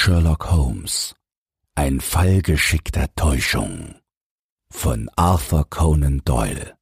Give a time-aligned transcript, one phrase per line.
[0.00, 1.16] Sherlock Holmes
[1.74, 3.96] Ein Fall geschickter Täuschung
[4.70, 6.76] von Arthur Conan Doyle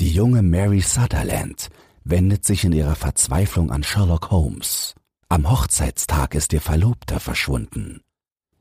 [0.00, 1.68] Die junge Mary Sutherland
[2.02, 4.94] wendet sich in ihrer Verzweiflung an Sherlock Holmes.
[5.28, 8.00] Am Hochzeitstag ist ihr Verlobter verschwunden.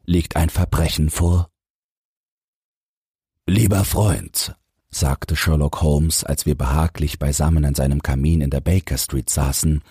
[0.03, 1.49] Liegt ein Verbrechen vor?
[3.47, 4.57] Lieber Freund,
[4.89, 9.81] sagte Sherlock Holmes, als wir behaglich beisammen an seinem Kamin in der Baker Street saßen,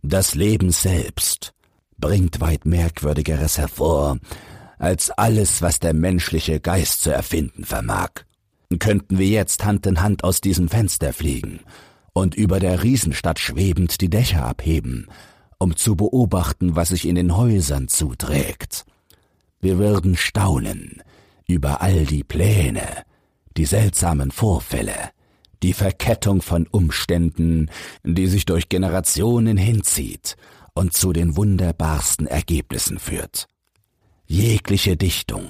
[0.00, 1.54] das Leben selbst
[1.98, 4.18] bringt weit Merkwürdigeres hervor,
[4.78, 8.10] als alles, was der menschliche Geist zu erfinden vermag.
[8.78, 11.60] Könnten wir jetzt Hand in Hand aus diesem Fenster fliegen
[12.12, 15.08] und über der Riesenstadt schwebend die Dächer abheben,
[15.58, 18.84] um zu beobachten, was sich in den Häusern zuträgt.
[19.60, 21.02] Wir würden staunen
[21.46, 22.86] über all die Pläne,
[23.56, 25.10] die seltsamen Vorfälle,
[25.62, 27.70] die Verkettung von Umständen,
[28.04, 30.36] die sich durch Generationen hinzieht
[30.74, 33.46] und zu den wunderbarsten Ergebnissen führt.
[34.26, 35.46] Jegliche Dichtung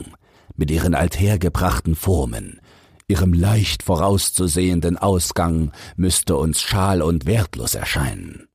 [0.57, 2.61] mit ihren althergebrachten Formen,
[3.07, 8.49] ihrem leicht vorauszusehenden Ausgang müsste uns schal und wertlos erscheinen.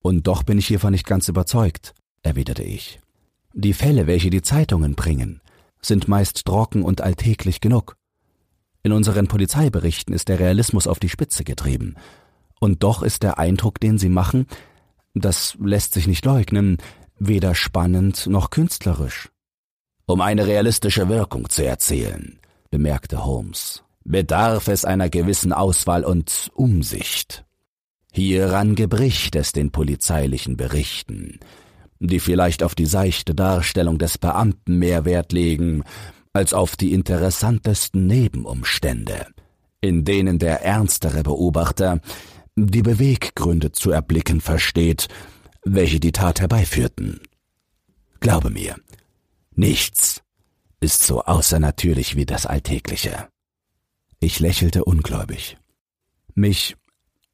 [0.00, 3.00] Und doch bin ich hiervon nicht ganz überzeugt, erwiderte ich.
[3.54, 5.40] Die Fälle, welche die Zeitungen bringen,
[5.80, 7.96] sind meist trocken und alltäglich genug.
[8.82, 11.96] In unseren Polizeiberichten ist der Realismus auf die Spitze getrieben.
[12.60, 14.46] Und doch ist der Eindruck, den sie machen,
[15.20, 16.78] das lässt sich nicht leugnen,
[17.18, 19.28] weder spannend noch künstlerisch.
[20.06, 22.38] Um eine realistische Wirkung zu erzielen,
[22.70, 27.44] bemerkte Holmes, bedarf es einer gewissen Auswahl und Umsicht.
[28.12, 31.40] Hieran gebricht es den polizeilichen Berichten,
[32.00, 35.84] die vielleicht auf die seichte Darstellung des Beamten mehr Wert legen
[36.32, 39.26] als auf die interessantesten Nebenumstände,
[39.80, 42.00] in denen der ernstere Beobachter
[42.66, 45.08] die Beweggründe zu erblicken versteht,
[45.64, 47.20] welche die Tat herbeiführten.
[48.20, 48.76] Glaube mir,
[49.54, 50.22] nichts
[50.80, 53.28] ist so außernatürlich wie das Alltägliche.
[54.20, 55.56] Ich lächelte ungläubig.
[56.34, 56.76] Mich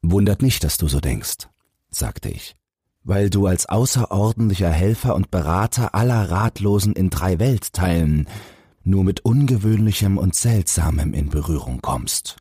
[0.01, 1.47] wundert nicht, dass du so denkst,
[1.89, 2.55] sagte ich,
[3.03, 8.27] weil du als außerordentlicher Helfer und Berater aller Ratlosen in drei Weltteilen
[8.83, 12.37] nur mit Ungewöhnlichem und Seltsamem in Berührung kommst.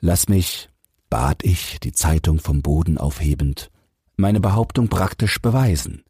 [0.00, 0.69] Lass mich,
[1.10, 3.70] bat ich, die Zeitung vom Boden aufhebend,
[4.16, 6.04] meine Behauptung praktisch beweisen.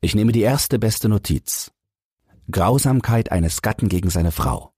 [0.00, 1.70] Ich nehme die erste beste Notiz.
[2.50, 4.72] Grausamkeit eines Gatten gegen seine Frau.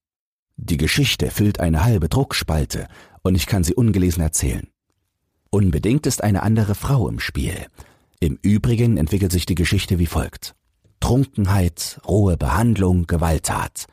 [0.57, 2.89] Die Geschichte füllt eine halbe Druckspalte,
[3.23, 4.69] und ich kann sie ungelesen erzählen.
[5.51, 7.67] Unbedingt ist eine andere Frau im Spiel.
[8.21, 10.55] Im Übrigen entwickelt sich die Geschichte wie folgt.
[11.01, 13.87] Trunkenheit, rohe Behandlung, Gewalttat.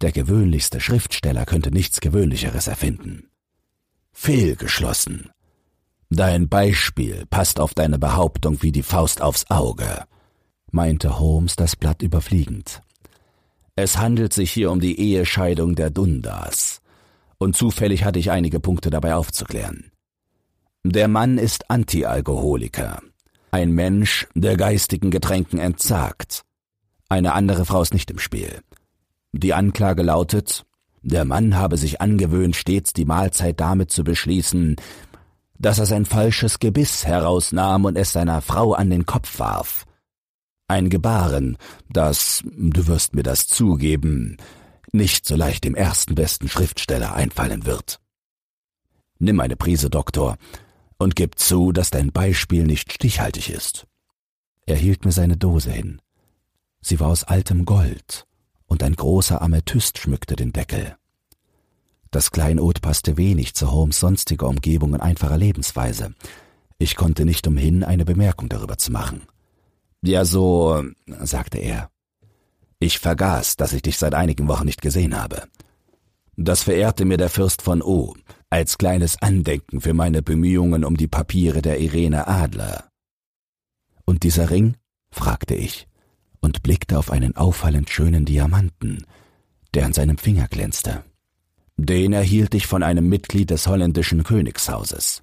[0.00, 3.28] Der gewöhnlichste Schriftsteller könnte nichts Gewöhnlicheres erfinden.
[4.12, 5.30] Fehlgeschlossen.
[6.10, 10.04] Dein Beispiel passt auf deine Behauptung wie die Faust aufs Auge,
[10.70, 12.82] meinte Holmes das Blatt überfliegend.
[13.76, 16.80] Es handelt sich hier um die Ehescheidung der Dundas,
[17.38, 19.92] und zufällig hatte ich einige Punkte dabei aufzuklären.
[20.82, 23.02] Der Mann ist Antialkoholiker,
[23.50, 26.44] ein Mensch, der geistigen Getränken entsagt.
[27.08, 28.60] Eine andere Frau ist nicht im Spiel.
[29.32, 30.64] Die Anklage lautet,
[31.08, 34.76] der Mann habe sich angewöhnt, stets die Mahlzeit damit zu beschließen,
[35.58, 39.84] dass er sein falsches Gebiss herausnahm und es seiner Frau an den Kopf warf.
[40.68, 41.56] Ein Gebaren,
[41.90, 44.36] das, du wirst mir das zugeben,
[44.92, 48.00] nicht so leicht dem ersten besten Schriftsteller einfallen wird.
[49.18, 50.36] Nimm eine Prise, Doktor,
[50.98, 53.86] und gib zu, dass dein Beispiel nicht stichhaltig ist.
[54.66, 56.00] Er hielt mir seine Dose hin.
[56.80, 58.26] Sie war aus altem Gold,
[58.68, 60.96] und ein großer Amethyst schmückte den Deckel.
[62.10, 66.14] Das Kleinod passte wenig zu Holmes sonstiger Umgebung und einfacher Lebensweise.
[66.78, 69.22] Ich konnte nicht umhin, eine Bemerkung darüber zu machen.
[70.00, 71.90] Ja, so, sagte er.
[72.78, 75.48] Ich vergaß, dass ich dich seit einigen Wochen nicht gesehen habe.
[76.36, 78.14] Das verehrte mir der Fürst von O
[78.48, 82.88] als kleines Andenken für meine Bemühungen um die Papiere der Irene Adler.
[84.04, 84.76] Und dieser Ring?
[85.10, 85.87] fragte ich
[86.40, 89.04] und blickte auf einen auffallend schönen Diamanten,
[89.74, 91.04] der an seinem Finger glänzte.
[91.76, 95.22] Den erhielt ich von einem Mitglied des holländischen Königshauses.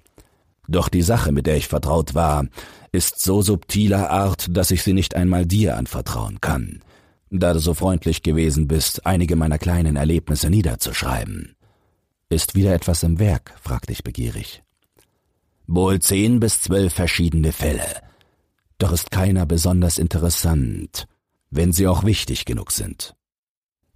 [0.68, 2.46] Doch die Sache, mit der ich vertraut war,
[2.92, 6.80] ist so subtiler Art, dass ich sie nicht einmal dir anvertrauen kann,
[7.30, 11.54] da du so freundlich gewesen bist, einige meiner kleinen Erlebnisse niederzuschreiben.
[12.28, 13.54] Ist wieder etwas im Werk?
[13.60, 14.62] fragte ich begierig.
[15.66, 17.86] Wohl zehn bis zwölf verschiedene Fälle,
[18.78, 21.06] doch ist keiner besonders interessant,
[21.50, 23.14] wenn sie auch wichtig genug sind.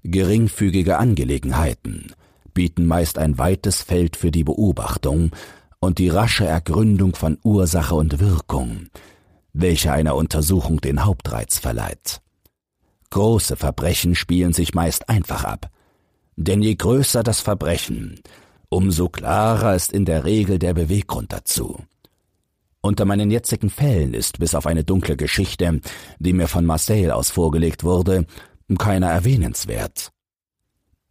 [0.03, 2.15] Geringfügige Angelegenheiten
[2.55, 5.31] bieten meist ein weites Feld für die Beobachtung
[5.79, 8.89] und die rasche Ergründung von Ursache und Wirkung,
[9.53, 12.21] welche einer Untersuchung den Hauptreiz verleiht.
[13.11, 15.71] Große Verbrechen spielen sich meist einfach ab.
[16.37, 18.21] Denn je größer das Verbrechen,
[18.69, 21.81] umso klarer ist in der Regel der Beweggrund dazu.
[22.83, 25.81] Unter meinen jetzigen Fällen ist bis auf eine dunkle Geschichte,
[26.19, 28.27] die mir von Marseille aus vorgelegt wurde,
[28.79, 30.11] keiner erwähnenswert.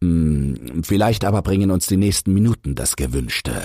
[0.02, 3.62] Hm, vielleicht aber bringen uns die nächsten Minuten das Gewünschte.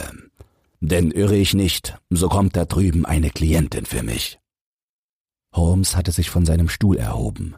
[0.82, 4.40] Denn irre ich nicht, so kommt da drüben eine Klientin für mich.
[5.54, 7.56] Holmes hatte sich von seinem Stuhl erhoben.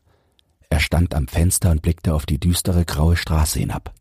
[0.70, 3.94] Er stand am Fenster und blickte auf die düstere graue Straße hinab.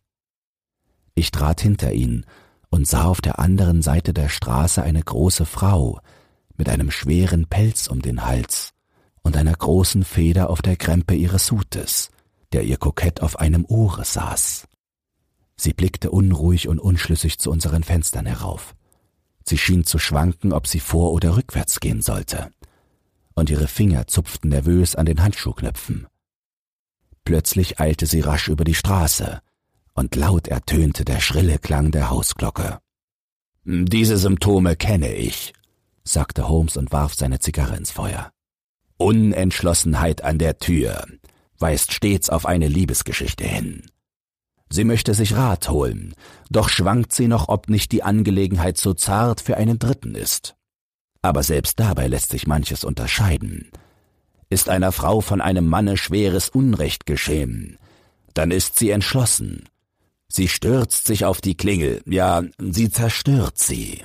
[1.14, 2.26] Ich trat hinter ihn
[2.68, 6.00] und sah auf der anderen Seite der Straße eine große Frau
[6.58, 8.72] mit einem schweren Pelz um den Hals
[9.22, 12.10] und einer großen Feder auf der Krempe ihres Hutes,
[12.52, 14.66] der ihr kokett auf einem Ohre saß.
[15.56, 18.74] Sie blickte unruhig und unschlüssig zu unseren Fenstern herauf.
[19.44, 22.50] Sie schien zu schwanken, ob sie vor oder rückwärts gehen sollte.
[23.34, 26.06] Und ihre Finger zupften nervös an den Handschuhknöpfen.
[27.24, 29.40] Plötzlich eilte sie rasch über die Straße,
[29.94, 32.78] und laut ertönte der schrille Klang der Hausglocke.
[33.64, 35.52] Diese Symptome kenne ich,
[36.08, 38.30] sagte Holmes und warf seine Zigarre ins Feuer.
[38.98, 41.04] Unentschlossenheit an der Tür
[41.58, 43.82] weist stets auf eine Liebesgeschichte hin.
[44.68, 46.14] Sie möchte sich Rat holen,
[46.50, 50.56] doch schwankt sie noch, ob nicht die Angelegenheit so zart für einen Dritten ist.
[51.22, 53.70] Aber selbst dabei lässt sich manches unterscheiden.
[54.48, 57.78] Ist einer Frau von einem Manne schweres Unrecht geschehen,
[58.34, 59.68] dann ist sie entschlossen.
[60.28, 64.04] Sie stürzt sich auf die Klingel, ja, sie zerstört sie.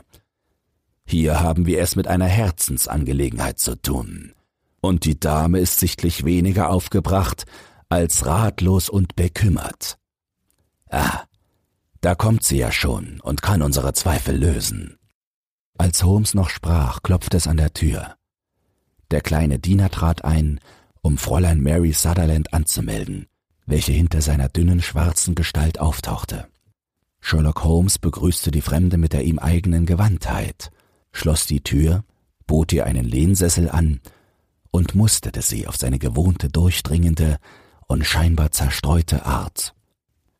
[1.11, 4.31] Hier haben wir es mit einer Herzensangelegenheit zu tun.
[4.79, 7.43] Und die Dame ist sichtlich weniger aufgebracht
[7.89, 9.97] als ratlos und bekümmert.
[10.89, 11.23] Ah,
[11.99, 14.99] da kommt sie ja schon und kann unsere Zweifel lösen.
[15.77, 18.15] Als Holmes noch sprach, klopfte es an der Tür.
[19.11, 20.61] Der kleine Diener trat ein,
[21.01, 23.27] um Fräulein Mary Sutherland anzumelden,
[23.65, 26.47] welche hinter seiner dünnen schwarzen Gestalt auftauchte.
[27.19, 30.71] Sherlock Holmes begrüßte die Fremde mit der ihm eigenen Gewandtheit,
[31.11, 32.03] schloss die Tür,
[32.47, 33.99] bot ihr einen Lehnsessel an
[34.71, 37.37] und musterte sie auf seine gewohnte durchdringende
[37.87, 39.75] und scheinbar zerstreute Art.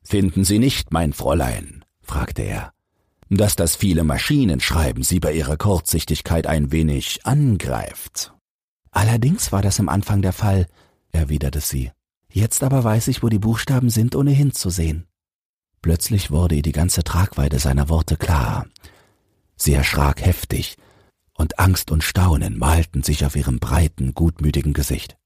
[0.04, 2.74] Finden Sie nicht, mein Fräulein, fragte er,
[3.30, 8.34] dass das viele Maschinenschreiben Sie bei Ihrer Kurzsichtigkeit ein wenig angreift?
[8.92, 10.68] Allerdings war das im Anfang der Fall,
[11.12, 11.92] erwiderte sie.
[12.30, 15.08] Jetzt aber weiß ich, wo die Buchstaben sind, ohne hinzusehen.
[15.82, 18.68] Plötzlich wurde ihr die ganze Tragweite seiner Worte klar.
[19.62, 20.75] Sie erschrak heftig,
[21.36, 25.18] und Angst und Staunen malten sich auf ihrem breiten, gutmütigen Gesicht.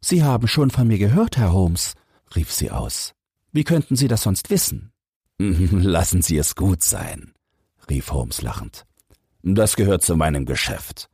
[0.00, 1.94] Sie haben schon von mir gehört, Herr Holmes,
[2.36, 3.14] rief sie aus.
[3.50, 4.92] Wie könnten Sie das sonst wissen?
[5.40, 7.32] Lassen Sie es gut sein,
[7.90, 8.86] rief Holmes lachend.
[9.42, 11.10] Das gehört zu meinem Geschäft.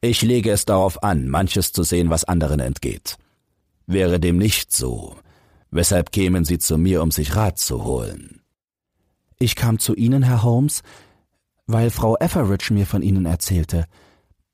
[0.00, 3.16] Ich lege es darauf an, manches zu sehen, was anderen entgeht.
[3.84, 5.16] Wäre dem nicht so,
[5.72, 8.42] weshalb kämen Sie zu mir, um sich Rat zu holen?
[9.40, 10.82] Ich kam zu Ihnen, Herr Holmes,
[11.68, 13.84] weil Frau Etheridge mir von Ihnen erzählte.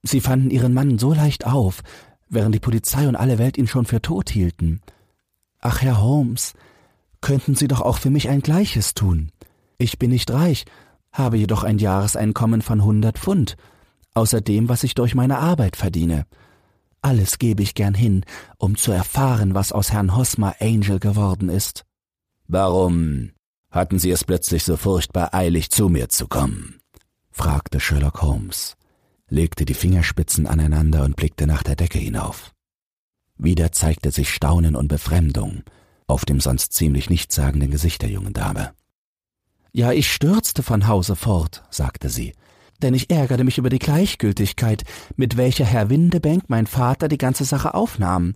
[0.02, 1.82] Sie fanden Ihren Mann so leicht auf,
[2.28, 4.82] während die Polizei und alle Welt ihn schon für tot hielten.
[5.60, 6.52] Ach, Herr Holmes,
[7.22, 9.30] könnten Sie doch auch für mich ein Gleiches tun.
[9.78, 10.66] Ich bin nicht reich,
[11.12, 13.56] habe jedoch ein Jahreseinkommen von hundert Pfund,
[14.12, 16.26] außer dem, was ich durch meine Arbeit verdiene.
[17.00, 18.24] Alles gebe ich gern hin,
[18.58, 21.84] um zu erfahren, was aus Herrn Hosmer Angel geworden ist.
[22.48, 23.30] Warum
[23.70, 26.80] hatten Sie es plötzlich so furchtbar eilig, zu mir zu kommen?
[27.34, 28.76] Fragte Sherlock Holmes,
[29.28, 32.52] legte die Fingerspitzen aneinander und blickte nach der Decke hinauf.
[33.36, 35.64] Wieder zeigte sich Staunen und Befremdung
[36.06, 38.72] auf dem sonst ziemlich nichtssagenden Gesicht der jungen Dame.
[39.72, 42.34] Ja, ich stürzte von Hause fort, sagte sie,
[42.82, 44.84] denn ich ärgerte mich über die Gleichgültigkeit,
[45.16, 48.34] mit welcher Herr Windebank mein Vater die ganze Sache aufnahm.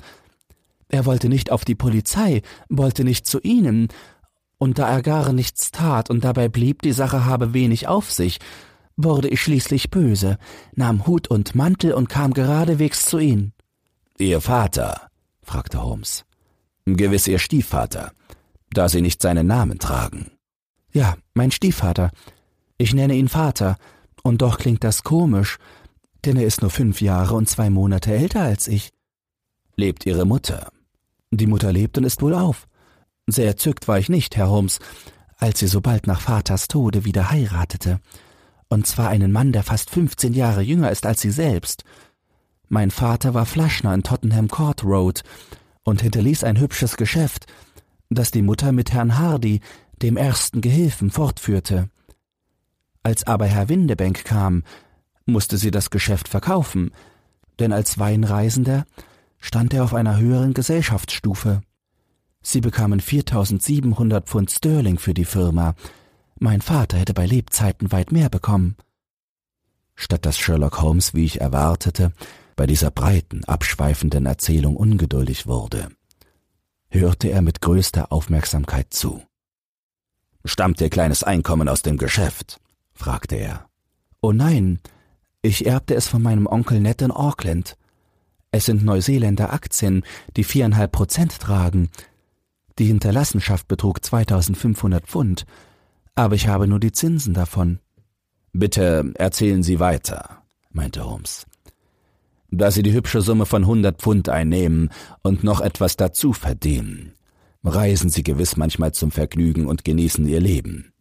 [0.89, 3.89] Er wollte nicht auf die Polizei, wollte nicht zu Ihnen,
[4.57, 8.41] und da er gar nichts tat und dabei blieb, die Sache habe wenig auf sich,
[8.99, 10.37] wurde ich schließlich böse,
[10.75, 13.55] nahm Hut und Mantel und kam geradewegs zu Ihnen.
[14.19, 15.09] Ihr Vater?
[15.43, 16.25] fragte Holmes.
[16.85, 18.13] Gewiss Ihr Stiefvater,
[18.71, 20.33] da Sie nicht seinen Namen tragen.
[20.93, 22.11] Ja, mein Stiefvater.
[22.77, 23.77] Ich nenne ihn Vater,
[24.23, 25.59] und doch klingt das komisch,
[26.25, 28.91] denn er ist nur fünf Jahre und zwei Monate älter als ich.
[29.77, 30.73] Lebt Ihre Mutter?
[31.31, 32.67] Die Mutter lebt und ist wohl auf.
[33.27, 34.81] Sehr erzückt war ich nicht, Herr Holmes,
[35.37, 38.01] als sie so bald nach Vaters Tode wieder heiratete.
[38.69, 41.85] Und zwar einen Mann, der fast fünfzehn Jahre jünger ist als sie selbst.
[42.69, 45.23] Mein Vater war Flaschner in Tottenham Court Road
[45.85, 47.47] und hinterließ ein hübsches Geschäft,
[48.11, 49.61] das die Mutter mit Herrn Hardy,
[50.03, 51.89] dem ersten Gehilfen, fortführte.
[53.03, 54.65] Als aber Herr Windebank kam,
[55.25, 56.91] musste sie das Geschäft verkaufen,
[57.59, 58.85] denn als Weinreisender
[59.39, 61.63] stand er auf einer höheren Gesellschaftsstufe.
[62.43, 65.75] Sie bekamen 4700 Pfund Sterling für die Firma.
[66.41, 68.77] Mein Vater hätte bei Lebzeiten weit mehr bekommen.
[69.97, 72.13] Statt dass Sherlock Holmes, wie ich erwartete,
[72.55, 75.89] bei dieser breiten, abschweifenden Erzählung ungeduldig wurde,
[76.91, 79.23] hörte er mit größter Aufmerksamkeit zu.
[80.45, 82.61] Stammt Ihr kleines Einkommen aus dem Geschäft?
[82.95, 83.69] fragte er.
[84.21, 84.81] Oh nein,
[85.43, 87.77] ich erbte es von meinem Onkel Ned in Auckland.
[88.51, 90.05] Es sind Neuseeländer Aktien,
[90.37, 91.91] die viereinhalb Prozent tragen.
[92.79, 95.45] Die Hinterlassenschaft betrug 2500 Pfund,
[96.19, 97.79] aber ich habe nur die Zinsen davon.
[98.53, 101.47] Bitte erzählen Sie weiter, meinte Holmes.
[102.51, 104.91] Da Sie die hübsche Summe von hundert Pfund einnehmen
[105.23, 107.13] und noch etwas dazu verdienen,
[107.63, 110.93] reisen Sie gewiss manchmal zum Vergnügen und genießen Ihr Leben.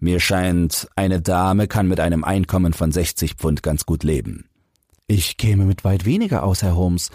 [0.00, 4.46] Mir scheint, eine Dame kann mit einem Einkommen von 60 Pfund ganz gut leben.
[5.06, 7.10] Ich käme mit weit weniger aus, Herr Holmes.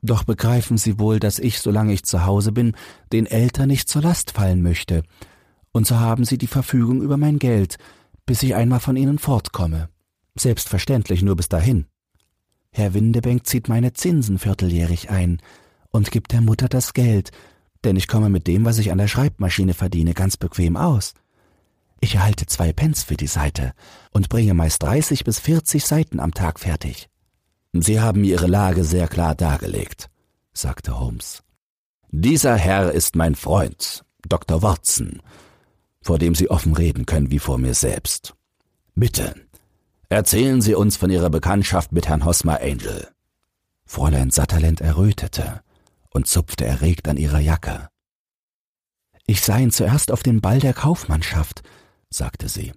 [0.00, 2.72] Doch begreifen Sie wohl, dass ich, solange ich zu Hause bin,
[3.12, 5.02] den Eltern nicht zur Last fallen möchte.
[5.78, 7.76] Und so haben Sie die Verfügung über mein Geld,
[8.26, 9.88] bis ich einmal von Ihnen fortkomme.
[10.36, 11.86] Selbstverständlich nur bis dahin.
[12.72, 15.40] Herr Windebank zieht meine Zinsen vierteljährig ein
[15.90, 17.30] und gibt der Mutter das Geld,
[17.84, 21.14] denn ich komme mit dem, was ich an der Schreibmaschine verdiene, ganz bequem aus.
[22.00, 23.72] Ich erhalte zwei Pence für die Seite
[24.10, 27.08] und bringe meist 30 bis 40 Seiten am Tag fertig.
[27.72, 30.10] Sie haben Ihre Lage sehr klar dargelegt,
[30.52, 31.44] sagte Holmes.
[32.10, 34.60] Dieser Herr ist mein Freund, Dr.
[34.62, 35.22] Watson,
[36.08, 38.34] vor dem Sie offen reden können wie vor mir selbst.
[38.94, 39.34] Bitte,
[40.08, 43.08] erzählen Sie uns von Ihrer Bekanntschaft mit Herrn Hosmer Angel.
[43.84, 45.60] Fräulein Sutherland errötete
[46.08, 47.90] und zupfte erregt an ihrer Jacke.
[49.26, 51.60] Ich sah ihn zuerst auf dem Ball der Kaufmannschaft,
[52.08, 52.72] sagte sie.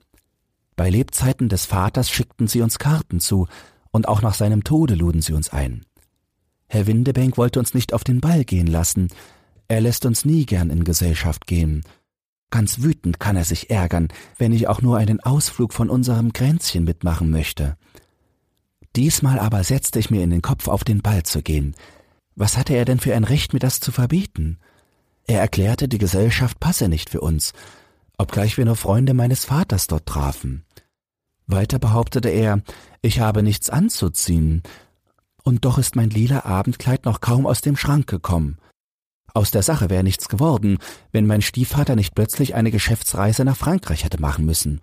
[0.76, 3.48] Bei Lebzeiten des Vaters schickten sie uns Karten zu,
[3.92, 5.86] und auch nach seinem Tode luden sie uns ein.
[6.68, 9.08] Herr Windebank wollte uns nicht auf den Ball gehen lassen,
[9.70, 11.86] er lässt uns nie gern in Gesellschaft gehen.
[12.52, 16.84] Ganz wütend kann er sich ärgern, wenn ich auch nur einen Ausflug von unserem Grenzchen
[16.84, 17.78] mitmachen möchte.
[18.96, 21.76] Diesmal aber setzte ich mir in den Kopf, auf den Ball zu gehen.
[22.36, 24.60] Was hatte er denn für ein Recht, mir das zu verbieten?
[25.28, 27.54] Er erklärte, die Gesellschaft passe nicht für uns,
[28.18, 30.66] obgleich wir nur Freunde meines Vaters dort trafen.
[31.48, 32.62] Weiter behauptete er,
[33.02, 34.62] ich habe nichts anzuziehen,
[35.44, 38.58] und doch ist mein lila Abendkleid noch kaum aus dem Schrank gekommen.
[39.34, 40.78] Aus der Sache wäre nichts geworden,
[41.12, 44.82] wenn mein Stiefvater nicht plötzlich eine Geschäftsreise nach Frankreich hätte machen müssen.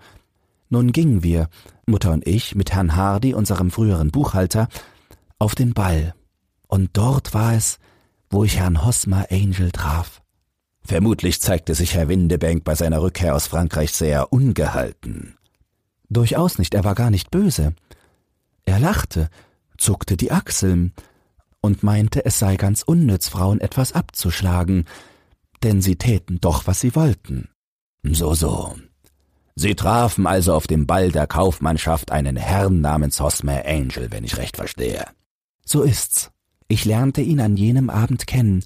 [0.71, 1.49] Nun gingen wir,
[1.87, 4.69] Mutter und ich, mit Herrn Hardy, unserem früheren Buchhalter,
[5.39, 6.15] auf den Ball.
[6.67, 7.79] Und dort war es,
[8.31, 10.23] wo ich Herrn Hosmer Angel traf.
[10.83, 15.37] Vermutlich zeigte sich Herr Windebank bei seiner Rückkehr aus Frankreich sehr ungehalten.
[16.09, 17.75] Durchaus nicht, er war gar nicht böse.
[18.65, 19.29] Er lachte,
[19.77, 20.93] zuckte die Achseln
[21.61, 24.85] und meinte, es sei ganz unnütz, Frauen etwas abzuschlagen,
[25.63, 27.49] denn sie täten doch, was sie wollten.
[28.03, 28.77] So, so.
[29.57, 34.37] Sie trafen also auf dem Ball der Kaufmannschaft einen Herrn namens Hosmer Angel, wenn ich
[34.37, 35.05] recht verstehe.
[35.65, 36.31] So ist's.
[36.69, 38.63] Ich lernte ihn an jenem Abend kennen,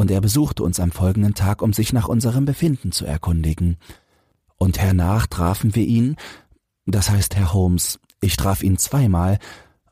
[0.00, 3.76] und er besuchte uns am folgenden Tag, um sich nach unserem Befinden zu erkundigen.
[4.56, 6.14] Und hernach trafen wir ihn,
[6.86, 9.40] das heißt Herr Holmes, ich traf ihn zweimal,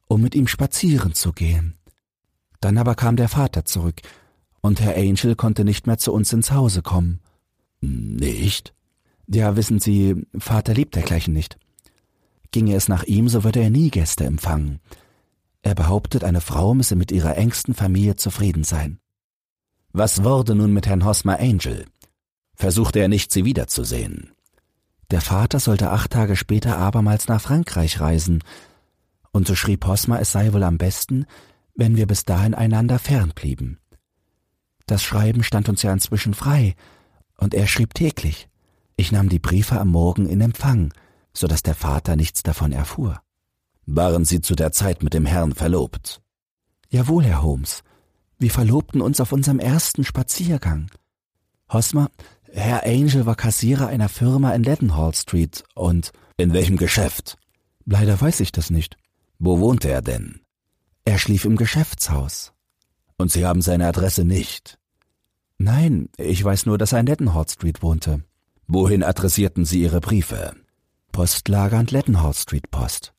[0.06, 1.75] um mit ihm spazieren zu gehen.
[2.66, 4.00] Dann aber kam der Vater zurück,
[4.60, 7.20] und Herr Angel konnte nicht mehr zu uns ins Hause kommen.
[7.80, 8.74] Nicht?
[9.28, 11.58] Ja, wissen Sie, Vater liebt dergleichen nicht.
[12.50, 14.80] Ginge es nach ihm, so würde er nie Gäste empfangen.
[15.62, 18.98] Er behauptet, eine Frau müsse mit ihrer engsten Familie zufrieden sein.
[19.92, 21.84] Was wurde nun mit Herrn Hosmer Angel?
[22.56, 24.32] Versuchte er nicht, sie wiederzusehen?
[25.12, 28.42] Der Vater sollte acht Tage später abermals nach Frankreich reisen,
[29.30, 31.26] und so schrieb Hosmer, es sei wohl am besten,
[31.76, 33.78] wenn wir bis dahin einander fern blieben.
[34.86, 36.74] Das Schreiben stand uns ja inzwischen frei,
[37.38, 38.48] und er schrieb täglich.
[38.96, 40.92] Ich nahm die Briefe am Morgen in Empfang,
[41.34, 43.20] so dass der Vater nichts davon erfuhr.
[43.84, 46.22] Waren Sie zu der Zeit mit dem Herrn verlobt?
[46.88, 47.82] Jawohl, Herr Holmes.
[48.38, 50.90] Wir verlobten uns auf unserem ersten Spaziergang.
[51.70, 52.10] Hosmer,
[52.52, 57.36] Herr Angel war Kassierer einer Firma in Leadenhall Street und in welchem Geschäft?
[57.84, 58.96] Leider weiß ich das nicht.
[59.38, 60.40] Wo wohnte er denn?
[61.06, 62.52] Er schlief im Geschäftshaus.
[63.16, 64.76] Und Sie haben seine Adresse nicht?
[65.56, 68.24] Nein, ich weiß nur, dass er in Leadenhall Street wohnte.
[68.66, 70.54] Wohin adressierten Sie Ihre Briefe?
[71.12, 73.14] Postlager und Leadenhall Street Post.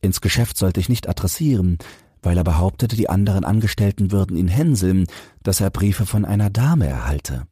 [0.00, 1.78] Ins Geschäft sollte ich nicht adressieren,
[2.22, 5.06] weil er behauptete, die anderen Angestellten würden ihn hänseln,
[5.42, 7.48] dass er Briefe von einer Dame erhalte.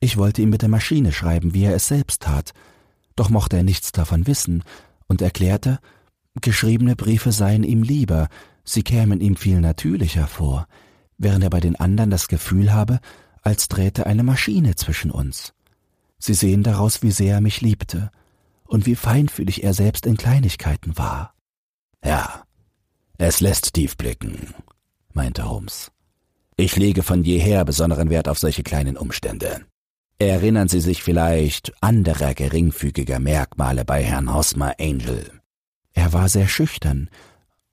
[0.00, 2.52] Ich wollte ihm mit der Maschine schreiben, wie er es selbst tat,
[3.16, 4.62] doch mochte er nichts davon wissen
[5.06, 5.78] und erklärte,
[6.42, 8.28] geschriebene Briefe seien ihm lieber,
[8.64, 10.66] sie kämen ihm viel natürlicher vor,
[11.18, 13.00] während er bei den anderen das Gefühl habe,
[13.42, 15.52] als träte eine Maschine zwischen uns.
[16.18, 18.10] Sie sehen daraus, wie sehr er mich liebte
[18.64, 21.34] und wie feinfühlig er selbst in Kleinigkeiten war.
[22.04, 22.44] Ja,
[23.18, 24.54] es lässt tief blicken,
[25.12, 25.90] meinte Holmes.
[26.56, 29.64] Ich lege von jeher besonderen Wert auf solche kleinen Umstände.
[30.18, 35.40] Erinnern Sie sich vielleicht anderer geringfügiger Merkmale bei Herrn Hosmer Angel?
[35.94, 37.10] Er war sehr schüchtern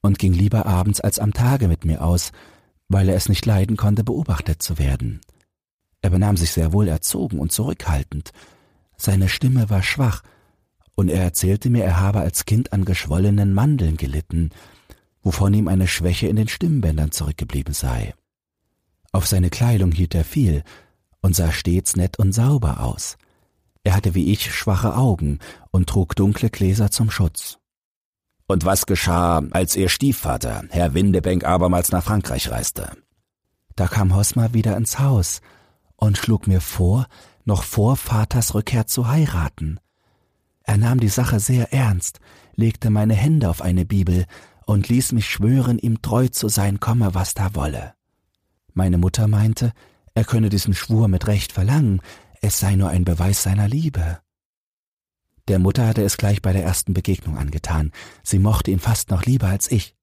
[0.02, 2.32] und ging lieber abends als am Tage mit mir aus,
[2.88, 5.22] weil er es nicht leiden konnte, beobachtet zu werden.
[6.02, 8.32] Er benahm sich sehr wohl erzogen und zurückhaltend.
[8.98, 10.24] Seine Stimme war schwach,
[10.96, 14.50] und er erzählte mir, er habe als Kind an geschwollenen Mandeln gelitten,
[15.22, 18.14] wovon ihm eine Schwäche in den Stimmbändern zurückgeblieben sei.
[19.14, 20.64] Auf seine Kleidung hielt er viel
[21.22, 23.18] und sah stets nett und sauber aus.
[23.84, 25.40] Er hatte wie ich schwache Augen
[25.72, 27.59] und trug dunkle Gläser zum Schutz.
[28.52, 32.90] Und was geschah, als ihr Stiefvater, Herr Windebank, abermals nach Frankreich reiste?
[33.76, 35.42] Da kam Hosmer wieder ins Haus
[35.98, 37.06] und schlug mir vor,
[37.46, 39.80] noch vor Vaters Rückkehr zu heiraten.
[40.64, 42.22] Er nahm die Sache sehr ernst,
[42.56, 44.26] legte meine Hände auf eine Bibel
[44.66, 47.94] und ließ mich schwören, ihm treu zu sein, komme, was da wolle.
[48.74, 49.74] Meine Mutter meinte,
[50.16, 52.02] er könne diesen Schwur mit Recht verlangen,
[52.42, 54.18] es sei nur ein Beweis seiner Liebe.
[55.50, 57.92] Der Mutter hatte es gleich bei der ersten Begegnung angetan,
[58.24, 59.96] sie mochte ihn fast noch lieber als ich.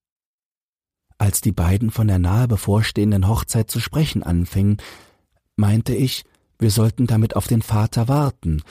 [1.19, 4.79] Als die beiden von der nahe bevorstehenden Hochzeit zu sprechen anfingen,
[5.55, 6.25] meinte ich,
[6.59, 8.63] wir sollten damit auf den Vater warten,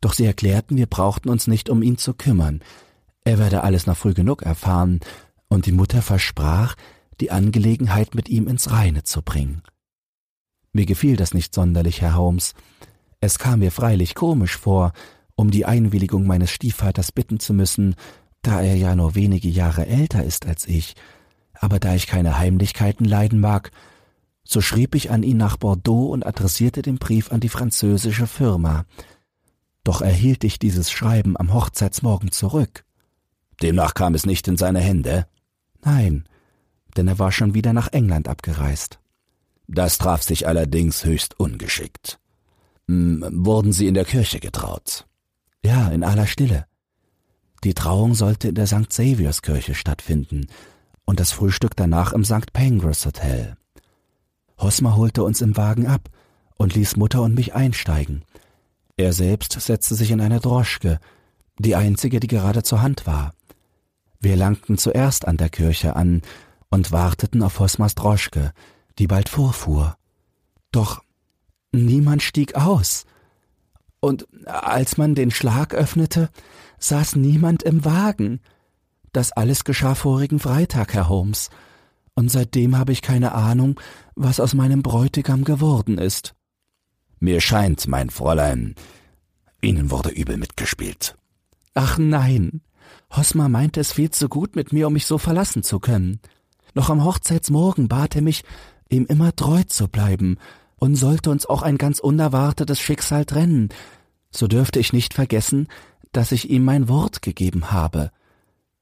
[0.00, 2.62] doch sie erklärten, wir brauchten uns nicht um ihn zu kümmern,
[3.22, 5.00] er werde alles noch früh genug erfahren,
[5.48, 6.76] und die Mutter versprach,
[7.20, 9.62] die Angelegenheit mit ihm ins Reine zu bringen.
[10.72, 12.54] Mir gefiel das nicht sonderlich, Herr Holmes.
[13.20, 14.92] Es kam mir freilich komisch vor,
[15.40, 17.96] um die Einwilligung meines Stiefvaters bitten zu müssen,
[18.42, 20.94] da er ja nur wenige Jahre älter ist als ich,
[21.54, 23.70] aber da ich keine Heimlichkeiten leiden mag,
[24.44, 28.84] so schrieb ich an ihn nach Bordeaux und adressierte den Brief an die französische Firma.
[29.82, 32.84] Doch erhielt ich dieses Schreiben am Hochzeitsmorgen zurück.
[33.62, 35.26] Demnach kam es nicht in seine Hände?
[35.82, 36.24] Nein,
[36.96, 38.98] denn er war schon wieder nach England abgereist.
[39.68, 42.18] Das traf sich allerdings höchst ungeschickt.
[42.88, 45.06] Hm, wurden Sie in der Kirche getraut?
[45.64, 46.66] Ja, in aller Stille.
[47.64, 48.88] Die Trauung sollte in der St.
[48.88, 50.46] Xaviers Kirche stattfinden
[51.04, 52.52] und das Frühstück danach im St.
[52.52, 53.56] Pancras Hotel.
[54.58, 56.08] Hosmer holte uns im Wagen ab
[56.56, 58.24] und ließ Mutter und mich einsteigen.
[58.96, 60.98] Er selbst setzte sich in eine Droschke,
[61.58, 63.32] die einzige, die gerade zur Hand war.
[64.20, 66.22] Wir langten zuerst an der Kirche an
[66.70, 68.52] und warteten auf Hosmers Droschke,
[68.98, 69.96] die bald vorfuhr.
[70.72, 71.02] Doch
[71.72, 73.04] niemand stieg aus.
[74.00, 76.30] Und als man den Schlag öffnete,
[76.78, 78.40] saß niemand im Wagen.
[79.12, 81.50] Das alles geschah vorigen Freitag, Herr Holmes,
[82.14, 83.80] und seitdem habe ich keine Ahnung,
[84.14, 86.34] was aus meinem Bräutigam geworden ist.
[87.18, 88.74] Mir scheint, mein Fräulein,
[89.62, 91.16] Ihnen wurde übel mitgespielt.
[91.74, 92.62] Ach nein,
[93.14, 96.20] Hosmer meinte es viel zu gut mit mir, um mich so verlassen zu können.
[96.74, 98.44] Noch am Hochzeitsmorgen bat er mich,
[98.88, 100.38] ihm immer treu zu bleiben,
[100.80, 103.68] und sollte uns auch ein ganz unerwartetes Schicksal trennen,
[104.30, 105.68] so dürfte ich nicht vergessen,
[106.10, 108.10] dass ich ihm mein Wort gegeben habe.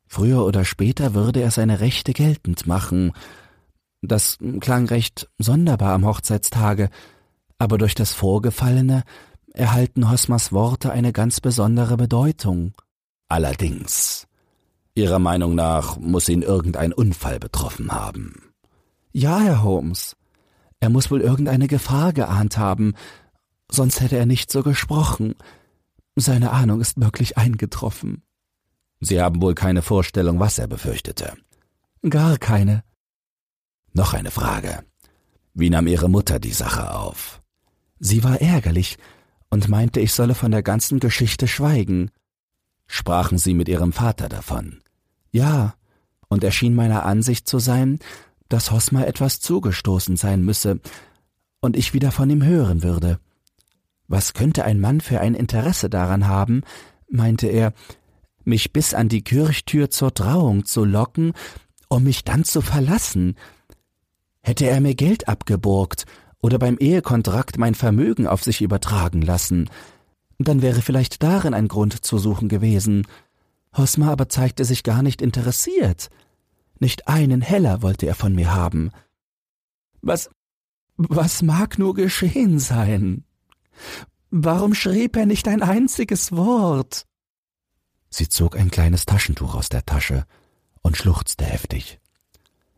[0.06, 3.12] Früher oder später würde er seine Rechte geltend machen.
[4.00, 6.88] Das klang recht sonderbar am Hochzeitstage,
[7.58, 9.02] aber durch das Vorgefallene
[9.52, 12.72] erhalten Hosmers Worte eine ganz besondere Bedeutung.
[13.28, 14.26] Allerdings.
[14.94, 18.52] Ihrer Meinung nach muss ihn irgendein Unfall betroffen haben.
[19.12, 20.16] Ja, Herr Holmes.
[20.80, 22.94] Er muss wohl irgendeine Gefahr geahnt haben,
[23.70, 25.34] sonst hätte er nicht so gesprochen.
[26.16, 28.22] Seine Ahnung ist wirklich eingetroffen.
[29.00, 31.34] Sie haben wohl keine Vorstellung, was er befürchtete.
[32.08, 32.84] Gar keine.
[33.92, 34.84] Noch eine Frage.
[35.54, 37.42] Wie nahm Ihre Mutter die Sache auf?
[37.98, 38.96] Sie war ärgerlich
[39.50, 42.10] und meinte, ich solle von der ganzen Geschichte schweigen.
[42.86, 44.80] Sprachen Sie mit Ihrem Vater davon?
[45.30, 45.74] Ja,
[46.28, 47.98] und er schien meiner Ansicht zu sein,
[48.48, 50.80] dass Hosmer etwas zugestoßen sein müsse
[51.60, 53.18] und ich wieder von ihm hören würde.
[54.06, 56.62] Was könnte ein Mann für ein Interesse daran haben,
[57.10, 57.72] meinte er,
[58.44, 61.32] mich bis an die Kirchtür zur Trauung zu locken,
[61.88, 63.36] um mich dann zu verlassen?
[64.40, 66.06] Hätte er mir Geld abgeborgt
[66.40, 69.68] oder beim Ehekontrakt mein Vermögen auf sich übertragen lassen,
[70.38, 73.06] dann wäre vielleicht darin ein Grund zu suchen gewesen.
[73.76, 76.08] Hosmer aber zeigte sich gar nicht interessiert.
[76.80, 78.90] Nicht einen Heller wollte er von mir haben.
[80.00, 80.30] Was,
[80.96, 83.24] was mag nur geschehen sein?
[84.30, 87.06] Warum schrieb er nicht ein einziges Wort?
[88.10, 90.24] Sie zog ein kleines Taschentuch aus der Tasche
[90.82, 92.00] und schluchzte heftig.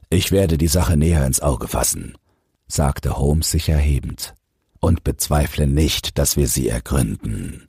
[0.08, 2.16] Ich werde die Sache näher ins Auge fassen,
[2.66, 4.34] sagte Holmes sich erhebend,
[4.80, 7.68] und bezweifle nicht, dass wir sie ergründen.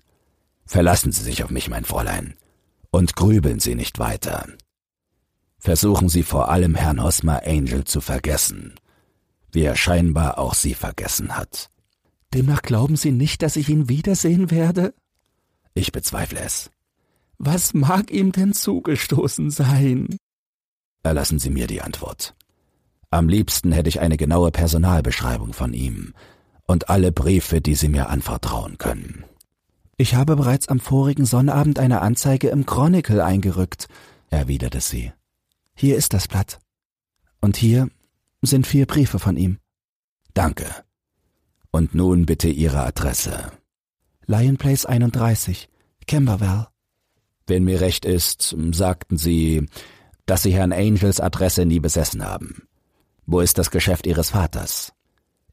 [0.65, 2.36] Verlassen Sie sich auf mich, mein Fräulein,
[2.89, 4.48] und grübeln Sie nicht weiter.
[5.62, 8.74] Versuchen Sie vor allem Herrn Hosmer Angel zu vergessen,
[9.52, 11.69] wie er scheinbar auch Sie vergessen hat.
[12.34, 14.95] Demnach glauben Sie nicht, dass ich ihn wiedersehen werde?
[15.76, 16.71] Ich bezweifle es.
[17.38, 20.17] Was mag ihm denn zugestoßen sein?
[21.04, 22.34] Erlassen Sie mir die Antwort.
[23.12, 26.15] Am liebsten hätte ich eine genaue Personalbeschreibung von ihm
[26.65, 29.26] und alle Briefe, die Sie mir anvertrauen können.
[29.95, 33.88] Ich habe bereits am vorigen Sonnabend eine Anzeige im Chronicle eingerückt,
[34.32, 35.12] erwiderte sie.
[35.82, 36.60] Hier ist das Blatt.
[37.39, 37.89] Und hier
[38.44, 39.58] sind vier Briefe von ihm.
[40.36, 40.67] Danke.
[41.72, 43.52] Und nun bitte Ihre Adresse.
[44.28, 45.70] Lion Place 31,
[46.06, 46.67] Camberwell.
[47.48, 49.65] Wenn mir recht ist, sagten Sie,
[50.28, 52.67] dass Sie Herrn Angels Adresse nie besessen haben.
[53.26, 54.94] Wo ist das Geschäft Ihres Vaters?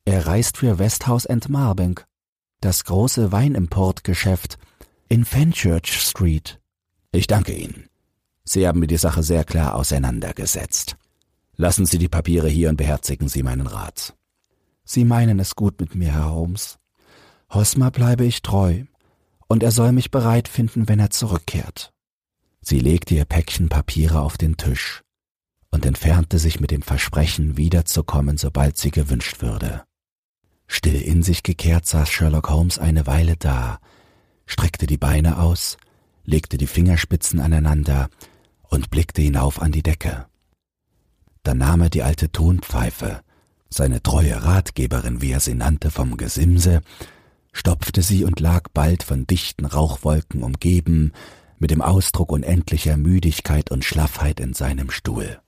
[0.05, 2.07] Er reist für Westhouse and Marbank,
[2.61, 4.59] das große Weinimportgeschäft
[5.09, 6.61] in Fenchurch Street.
[7.13, 7.89] Ich danke Ihnen.
[8.49, 10.97] Sie haben mir die Sache sehr klar auseinandergesetzt.
[11.57, 14.17] Lassen Sie die Papiere hier und beherzigen Sie meinen Rat.
[14.85, 16.79] Sie meinen es gut mit mir, Herr Holmes.
[17.53, 18.85] Hosmer bleibe ich treu,
[19.49, 21.93] und er soll mich bereit finden, wenn er zurückkehrt.
[22.63, 25.03] Sie legte ihr Päckchen Papiere auf den Tisch
[25.71, 29.85] und entfernte sich mit dem Versprechen, wiederzukommen, sobald sie gewünscht würde.
[30.67, 33.79] Still in sich gekehrt saß Sherlock Holmes eine Weile da,
[34.47, 35.77] streckte die Beine aus,
[36.25, 38.09] legte die Fingerspitzen aneinander
[38.69, 40.27] und blickte hinauf an die Decke.
[41.43, 43.23] Dann nahm er die alte Tonpfeife,
[43.71, 46.81] seine treue Ratgeberin, wie er sie nannte, vom Gesimse,
[47.53, 51.13] stopfte sie und lag bald von dichten Rauchwolken umgeben,
[51.59, 55.41] mit dem Ausdruck unendlicher Müdigkeit und Schlaffheit in seinem Stuhl.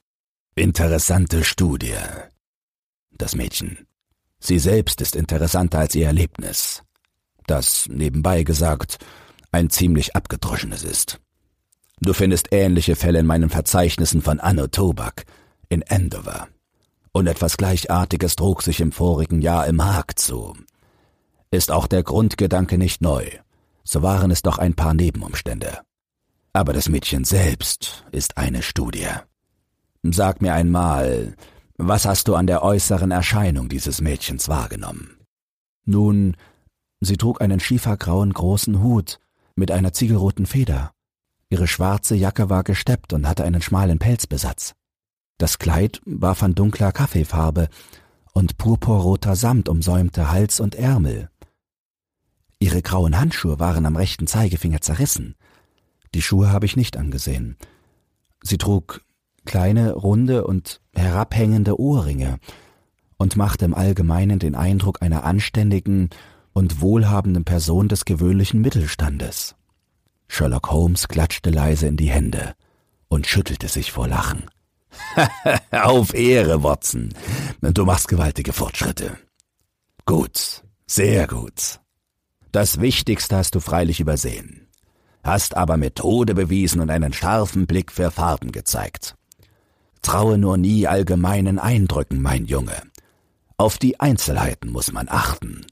[0.54, 1.94] Interessante Studie.
[3.12, 3.86] Das Mädchen.
[4.40, 6.82] Sie selbst ist interessanter als ihr Erlebnis.
[7.46, 8.98] Das, nebenbei gesagt,
[9.52, 11.20] ein ziemlich abgedroschenes ist.
[12.02, 15.24] Du findest ähnliche Fälle in meinen Verzeichnissen von Anno Tobak
[15.68, 16.48] in Andover.
[17.12, 20.56] Und etwas Gleichartiges trug sich im vorigen Jahr im Haag zu.
[21.50, 23.26] Ist auch der Grundgedanke nicht neu,
[23.84, 25.80] so waren es doch ein paar Nebenumstände.
[26.52, 29.08] Aber das Mädchen selbst ist eine Studie.
[30.02, 31.34] Sag mir einmal,
[31.76, 35.18] was hast du an der äußeren Erscheinung dieses Mädchens wahrgenommen?
[35.84, 36.36] Nun,
[37.00, 39.18] sie trug einen schiefergrauen großen Hut
[39.54, 40.92] mit einer ziegelroten Feder.
[41.50, 44.74] Ihre schwarze Jacke war gesteppt und hatte einen schmalen Pelzbesatz.
[45.36, 47.68] Das Kleid war von dunkler Kaffeefarbe
[48.32, 51.28] und purpurroter Samt umsäumte Hals und Ärmel.
[52.60, 55.34] Ihre grauen Handschuhe waren am rechten Zeigefinger zerrissen,
[56.14, 57.56] die Schuhe habe ich nicht angesehen.
[58.42, 59.02] Sie trug
[59.44, 62.38] kleine, runde und herabhängende Ohrringe
[63.16, 66.10] und machte im Allgemeinen den Eindruck einer anständigen
[66.52, 69.54] und wohlhabenden Person des gewöhnlichen Mittelstandes.
[70.30, 72.54] Sherlock Holmes klatschte leise in die Hände
[73.08, 74.44] und schüttelte sich vor Lachen.
[75.70, 77.12] Auf Ehre, Watson.
[77.60, 79.18] Du machst gewaltige Fortschritte.
[80.06, 81.80] Gut, sehr gut.
[82.52, 84.68] Das Wichtigste hast du freilich übersehen
[85.22, 89.16] hast aber Methode bewiesen und einen scharfen Blick für Farben gezeigt.
[90.02, 92.82] Traue nur nie allgemeinen Eindrücken, mein Junge.
[93.56, 95.66] Auf die Einzelheiten muss man achten.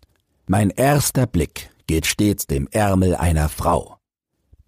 [0.46, 3.97] Mein erster Blick geht stets dem Ärmel einer Frau.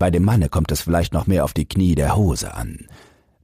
[0.01, 2.87] Bei dem Manne kommt es vielleicht noch mehr auf die Knie der Hose an.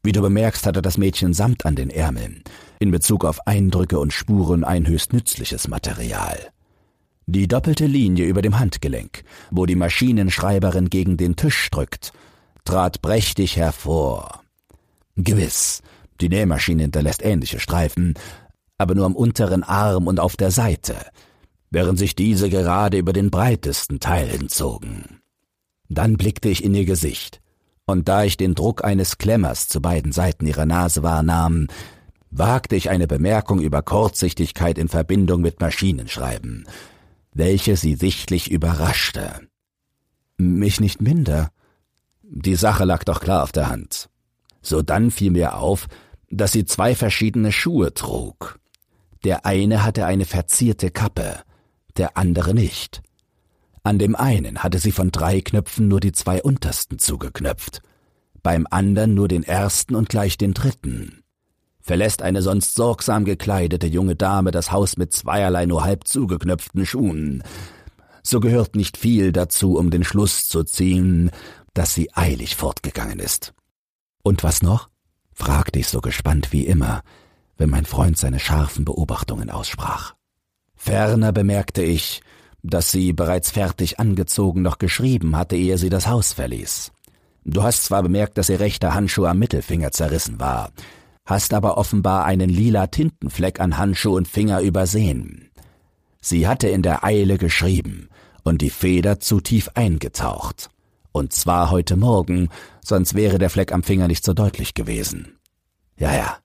[0.02, 2.42] Wie du bemerkst, hatte das Mädchen Samt an den Ärmeln.
[2.78, 6.38] In Bezug auf Eindrücke und Spuren ein höchst nützliches Material.
[7.26, 12.14] Die doppelte Linie über dem Handgelenk, wo die Maschinenschreiberin gegen den Tisch drückt,
[12.64, 14.40] trat prächtig hervor.
[15.16, 15.82] Gewiss,
[16.22, 18.14] die Nähmaschine hinterlässt ähnliche Streifen,
[18.78, 20.96] aber nur am unteren Arm und auf der Seite,
[21.70, 25.15] während sich diese gerade über den breitesten Teil hinzogen.
[25.88, 27.40] Dann blickte ich in ihr Gesicht,
[27.86, 31.68] und da ich den Druck eines Klemmers zu beiden Seiten ihrer Nase wahrnahm,
[32.30, 36.66] wagte ich eine Bemerkung über Kurzsichtigkeit in Verbindung mit Maschinenschreiben,
[37.32, 39.48] welche sie sichtlich überraschte.
[40.36, 41.50] Mich nicht minder.
[42.22, 44.10] Die Sache lag doch klar auf der Hand.
[44.60, 45.86] Sodann fiel mir auf,
[46.28, 48.58] dass sie zwei verschiedene Schuhe trug.
[49.24, 51.40] Der eine hatte eine verzierte Kappe,
[51.96, 53.02] der andere nicht.
[53.86, 57.82] An dem einen hatte sie von drei Knöpfen nur die zwei untersten zugeknöpft,
[58.42, 61.22] beim andern nur den ersten und gleich den dritten.
[61.78, 67.44] Verlässt eine sonst sorgsam gekleidete junge Dame das Haus mit zweierlei nur halb zugeknöpften Schuhen,
[68.24, 71.30] so gehört nicht viel dazu, um den Schluss zu ziehen,
[71.72, 73.54] dass sie eilig fortgegangen ist.
[74.24, 74.88] Und was noch?
[75.32, 77.02] fragte ich so gespannt wie immer,
[77.56, 80.16] wenn mein Freund seine scharfen Beobachtungen aussprach.
[80.74, 82.20] Ferner bemerkte ich,
[82.70, 86.92] dass sie bereits fertig angezogen noch geschrieben hatte, ehe sie das Haus verließ.
[87.44, 90.70] Du hast zwar bemerkt, dass ihr rechter Handschuh am Mittelfinger zerrissen war,
[91.24, 95.50] hast aber offenbar einen lila Tintenfleck an Handschuh und Finger übersehen.
[96.20, 98.08] Sie hatte in der Eile geschrieben
[98.42, 100.70] und die Feder zu tief eingetaucht.
[101.12, 102.48] Und zwar heute Morgen,
[102.84, 105.38] sonst wäre der Fleck am Finger nicht so deutlich gewesen.
[105.96, 106.38] Ja, ja,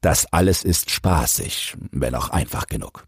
[0.00, 3.06] das alles ist spaßig, wenn auch einfach genug.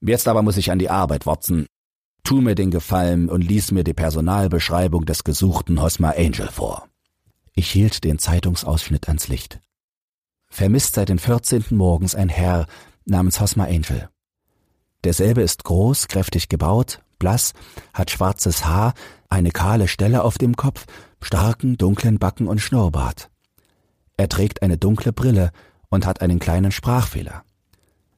[0.00, 1.66] Jetzt aber muss ich an die Arbeit, Watson.
[2.24, 6.88] Tu mir den Gefallen und lies mir die Personalbeschreibung des gesuchten Hosmer Angel vor.
[7.54, 9.60] Ich hielt den Zeitungsausschnitt ans Licht.
[10.48, 11.64] Vermisst seit den 14.
[11.70, 12.66] morgens ein Herr
[13.04, 14.08] namens Hosmer Angel.
[15.04, 17.52] Derselbe ist groß, kräftig gebaut, blass,
[17.94, 18.94] hat schwarzes Haar,
[19.28, 20.86] eine kahle Stelle auf dem Kopf,
[21.22, 23.30] starken, dunklen Backen und Schnurrbart.
[24.16, 25.50] Er trägt eine dunkle Brille
[25.88, 27.44] und hat einen kleinen Sprachfehler.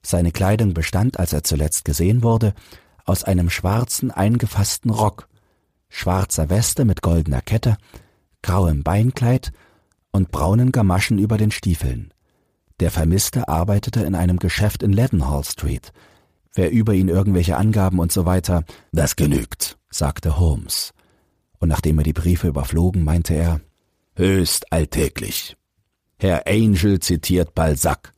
[0.03, 2.55] Seine Kleidung bestand, als er zuletzt gesehen wurde,
[3.05, 5.29] aus einem schwarzen eingefassten Rock,
[5.89, 7.77] schwarzer Weste mit goldener Kette,
[8.43, 9.53] grauem Beinkleid
[10.13, 12.13] und braunen Gamaschen über den Stiefeln.
[12.81, 15.93] Der Vermisste arbeitete in einem Geschäft in Leadenhall Street.
[16.55, 20.93] Wer über ihn irgendwelche Angaben und so weiter, das genügt, sagte Holmes.
[21.59, 23.61] Und nachdem er die Briefe überflogen, meinte er,
[24.15, 25.57] höchst alltäglich.
[26.19, 28.13] Herr Angel zitiert Balzac.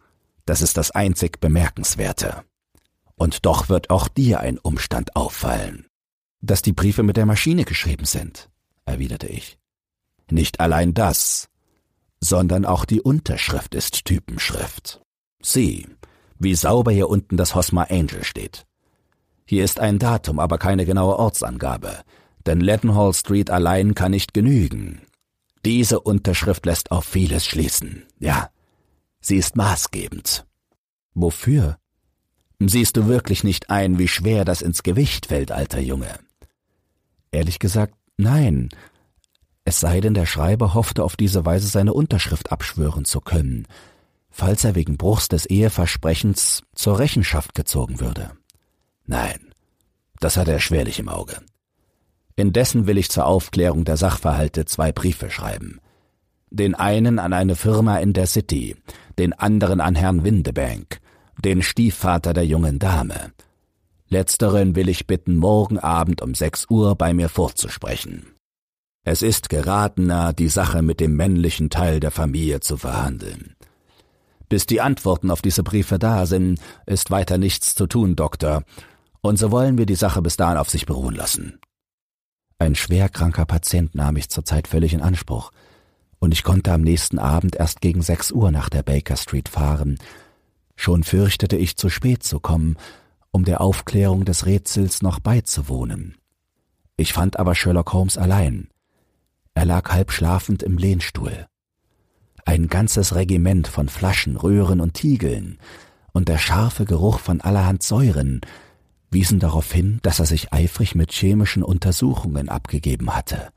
[0.44, 2.44] Das ist das einzig Bemerkenswerte.
[3.14, 5.87] Und doch wird auch dir ein Umstand auffallen.
[6.40, 8.50] Dass die Briefe mit der Maschine geschrieben sind,
[8.85, 9.59] erwiderte ich.
[10.31, 11.48] Nicht allein das,
[12.20, 15.00] sondern auch die Unterschrift ist Typenschrift.
[15.42, 15.87] Sieh,
[16.38, 18.66] wie sauber hier unten das Hosmer Angel steht.
[19.44, 22.02] Hier ist ein Datum, aber keine genaue Ortsangabe,
[22.46, 25.02] denn Leadenhall Street allein kann nicht genügen.
[25.64, 28.05] Diese Unterschrift lässt auf vieles schließen.
[28.18, 28.50] Ja,
[29.22, 30.44] Sie ist maßgebend.
[31.14, 31.78] Wofür?
[32.58, 36.18] Siehst du wirklich nicht ein, wie schwer das ins Gewicht fällt, alter Junge?
[37.30, 38.68] Ehrlich gesagt, nein.
[39.64, 43.66] Es sei denn, der Schreiber hoffte auf diese Weise seine Unterschrift abschwören zu können,
[44.28, 48.32] falls er wegen Bruchs des Eheversprechens zur Rechenschaft gezogen würde.
[49.06, 49.52] Nein,
[50.20, 51.38] das hat er schwerlich im Auge.
[52.35, 55.80] Indessen will ich zur Aufklärung der Sachverhalte zwei Briefe schreiben.
[56.50, 58.76] Den einen an eine Firma in der City,
[59.22, 60.98] den anderen an Herrn Windebank,
[61.44, 63.30] den Stiefvater der jungen Dame.
[64.08, 68.26] Letzteren will ich bitten, morgen Abend um sechs Uhr bei mir vorzusprechen.
[69.04, 73.54] Es ist geratener, die Sache mit dem männlichen Teil der Familie zu verhandeln.
[74.48, 78.64] Bis die Antworten auf diese Briefe da sind, ist weiter nichts zu tun, Doktor,
[79.20, 81.61] und so wollen wir die Sache bis dahin auf sich beruhen lassen.
[82.58, 85.52] Ein schwerkranker Patient nahm ich zurzeit völlig in Anspruch,
[86.22, 89.98] und ich konnte am nächsten Abend erst gegen sechs Uhr nach der Baker Street fahren.
[90.76, 92.76] Schon fürchtete ich zu spät zu kommen,
[93.32, 96.14] um der Aufklärung des Rätsels noch beizuwohnen.
[96.96, 98.68] Ich fand aber Sherlock Holmes allein.
[99.54, 101.48] Er lag halb schlafend im Lehnstuhl.
[102.44, 105.58] Ein ganzes Regiment von Flaschen, Röhren und Tiegeln
[106.12, 108.42] und der scharfe Geruch von allerhand Säuren
[109.11, 113.48] wiesen darauf hin, dass er sich eifrig mit chemischen Untersuchungen abgegeben hatte,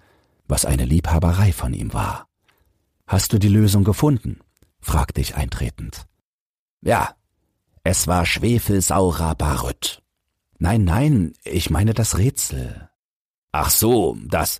[0.48, 2.26] was eine Liebhaberei von ihm war.
[3.08, 4.40] Hast du die Lösung gefunden?
[4.80, 6.06] fragte ich eintretend.
[6.82, 7.16] Ja,
[7.84, 10.02] es war schwefelsaurer Barüt.
[10.58, 12.90] Nein, nein, ich meine das Rätsel.
[13.52, 14.60] Ach so, das.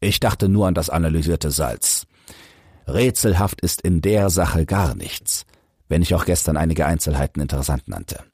[0.00, 2.06] Ich dachte nur an das analysierte Salz.
[2.86, 5.46] Rätselhaft ist in der Sache gar nichts,
[5.88, 8.24] wenn ich auch gestern einige Einzelheiten interessant nannte.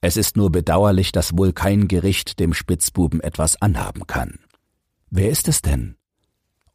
[0.00, 4.38] Es ist nur bedauerlich, dass wohl kein Gericht dem Spitzbuben etwas anhaben kann.
[5.10, 5.96] Wer ist es denn?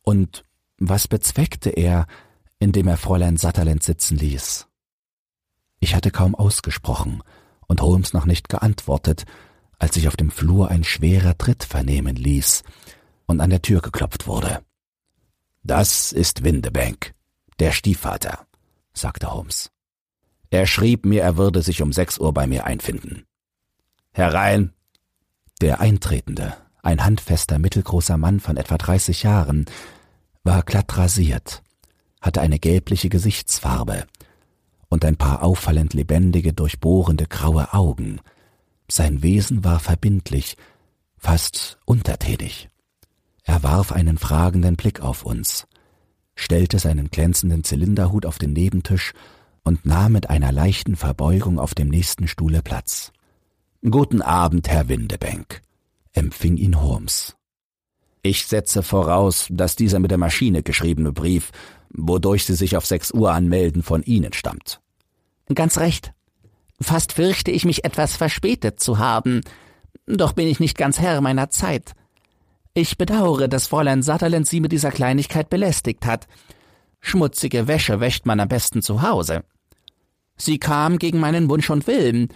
[0.02, 0.44] Und
[0.89, 2.08] was bezweckte er,
[2.60, 4.67] indem er Fräulein Sutherland sitzen ließ?
[5.80, 7.22] Ich hatte kaum ausgesprochen
[7.67, 9.26] und Holmes noch nicht geantwortet,
[9.80, 12.63] als sich auf dem Flur ein schwerer Tritt vernehmen ließ
[13.26, 14.63] und an der Tür geklopft wurde.
[15.63, 17.13] Das ist Windebank,
[17.60, 18.46] der Stiefvater,
[18.93, 19.72] sagte Holmes.
[20.50, 23.26] Er schrieb mir, er würde sich um sechs Uhr bei mir einfinden.
[24.12, 24.74] Herein!
[25.62, 29.65] Der Eintretende, ein handfester, mittelgroßer Mann von etwa dreißig Jahren,
[30.44, 31.64] war glatt rasiert,
[32.22, 34.06] hatte eine gelbliche Gesichtsfarbe
[34.90, 38.20] und ein paar auffallend lebendige, durchbohrende graue Augen.
[38.90, 40.58] Sein Wesen war verbindlich,
[41.18, 42.70] fast untertänig.
[43.44, 45.68] Er warf einen fragenden Blick auf uns,
[46.36, 49.14] stellte seinen glänzenden Zylinderhut auf den Nebentisch
[49.64, 53.12] und nahm mit einer leichten Verbeugung auf dem nächsten Stuhle Platz.
[53.90, 55.62] Guten Abend, Herr Windebank,
[56.14, 57.36] empfing ihn Holmes.
[58.24, 61.52] Ich setze voraus, dass dieser mit der Maschine geschriebene Brief,
[61.90, 64.80] wodurch Sie sich auf sechs Uhr anmelden, von Ihnen stammt.
[65.54, 66.14] Ganz recht.
[66.82, 69.42] Fast fürchte ich mich etwas verspätet zu haben,
[70.06, 71.92] doch bin ich nicht ganz Herr meiner Zeit.
[72.74, 76.28] Ich bedauere, dass Fräulein Sutherland Sie mit dieser Kleinigkeit belästigt hat.
[77.02, 79.44] Schmutzige Wäsche wäscht man am besten zu Hause.
[80.38, 82.30] Sie kam gegen meinen Wunsch und Willen.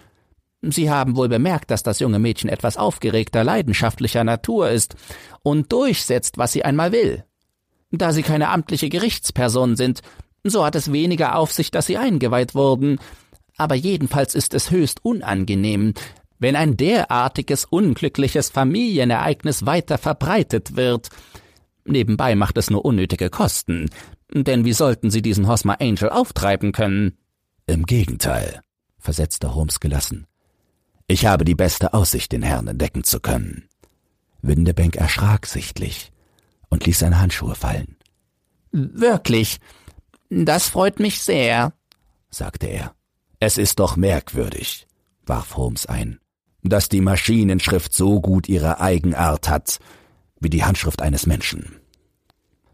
[0.61, 4.95] Sie haben wohl bemerkt, dass das junge Mädchen etwas aufgeregter, leidenschaftlicher Natur ist
[5.43, 7.25] und durchsetzt, was sie einmal will.
[7.91, 10.01] Da sie keine amtliche Gerichtsperson sind,
[10.43, 12.99] so hat es weniger auf sich, dass sie eingeweiht wurden,
[13.57, 15.93] aber jedenfalls ist es höchst unangenehm,
[16.39, 21.09] wenn ein derartiges unglückliches Familienereignis weiter verbreitet wird.
[21.85, 23.89] Nebenbei macht es nur unnötige Kosten,
[24.31, 27.17] denn wie sollten sie diesen Hosmer Angel auftreiben können?
[27.65, 28.61] Im Gegenteil,
[28.99, 30.27] versetzte Holmes gelassen.
[31.07, 33.69] Ich habe die beste Aussicht, den Herrn entdecken zu können.
[34.41, 36.11] Windebank erschrak sichtlich
[36.69, 37.95] und ließ seine Handschuhe fallen.
[38.71, 39.59] Wirklich,
[40.29, 41.73] das freut mich sehr,
[42.29, 42.93] sagte er.
[43.39, 44.85] Es ist doch merkwürdig,
[45.25, 46.19] warf Holmes ein,
[46.61, 49.79] dass die Maschinenschrift so gut ihre Eigenart hat
[50.39, 51.77] wie die Handschrift eines Menschen.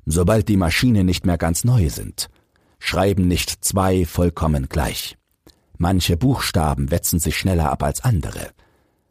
[0.06, 2.30] Sobald die Maschinen nicht mehr ganz neu sind,
[2.80, 5.18] schreiben nicht zwei vollkommen gleich.
[5.84, 8.52] Manche Buchstaben wetzen sich schneller ab als andere,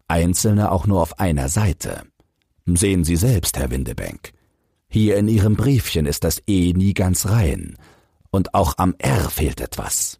[0.08, 2.04] einzelne auch nur auf einer Seite.
[2.64, 4.32] Sehen Sie selbst, Herr Windebank.
[4.88, 7.76] Hier in Ihrem Briefchen ist das E nie ganz rein,
[8.30, 10.18] und auch am R fehlt etwas.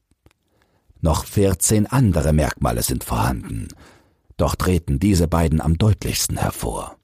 [1.01, 3.69] Noch vierzehn andere Merkmale sind vorhanden,
[4.37, 6.99] doch treten diese beiden am deutlichsten hervor.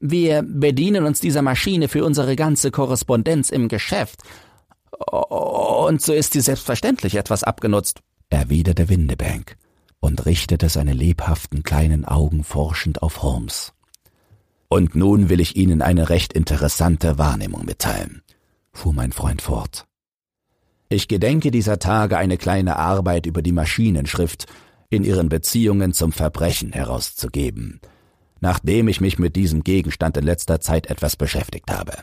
[0.00, 4.22] Wir bedienen uns dieser Maschine für unsere ganze Korrespondenz im Geschäft,
[4.90, 9.56] und so ist sie selbstverständlich etwas abgenutzt, erwiderte Windebank
[10.00, 13.72] und richtete seine lebhaften kleinen Augen forschend auf Holmes.
[14.68, 18.22] Und nun will ich Ihnen eine recht interessante Wahrnehmung mitteilen,
[18.72, 19.86] fuhr mein Freund fort.
[20.88, 24.46] Ich gedenke dieser Tage eine kleine Arbeit über die Maschinenschrift
[24.90, 27.80] in ihren Beziehungen zum Verbrechen herauszugeben,
[28.40, 31.94] nachdem ich mich mit diesem Gegenstand in letzter Zeit etwas beschäftigt habe.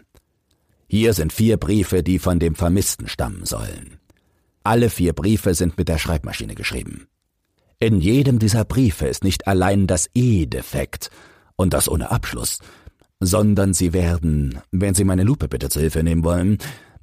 [0.88, 3.99] Hier sind vier Briefe, die von dem Vermissten stammen sollen.
[4.64, 7.08] Alle vier Briefe sind mit der Schreibmaschine geschrieben.
[7.80, 11.10] In jedem dieser Briefe ist nicht allein das E defekt
[11.56, 12.60] und das ohne Abschluss,
[13.20, 16.58] sondern Sie werden, wenn Sie meine Lupe bitte zu Hilfe nehmen wollen,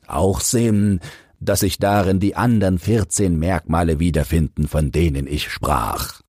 [0.06, 1.00] auch sehen,
[1.40, 6.20] dass sich darin die anderen vierzehn Merkmale wiederfinden, von denen ich sprach.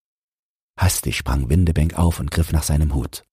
[0.78, 3.24] Hastig sprang Windebank auf und griff nach seinem Hut.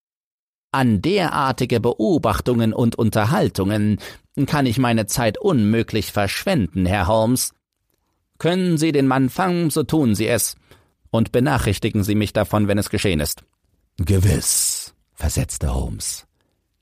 [0.73, 3.99] An derartige Beobachtungen und Unterhaltungen
[4.47, 7.53] kann ich meine Zeit unmöglich verschwenden, Herr Holmes.
[8.39, 10.57] Können Sie den Mann fangen, so tun Sie es,
[11.11, 13.45] und benachrichtigen Sie mich davon, wenn es geschehen ist.
[13.99, 16.27] Gewiss, versetzte Holmes,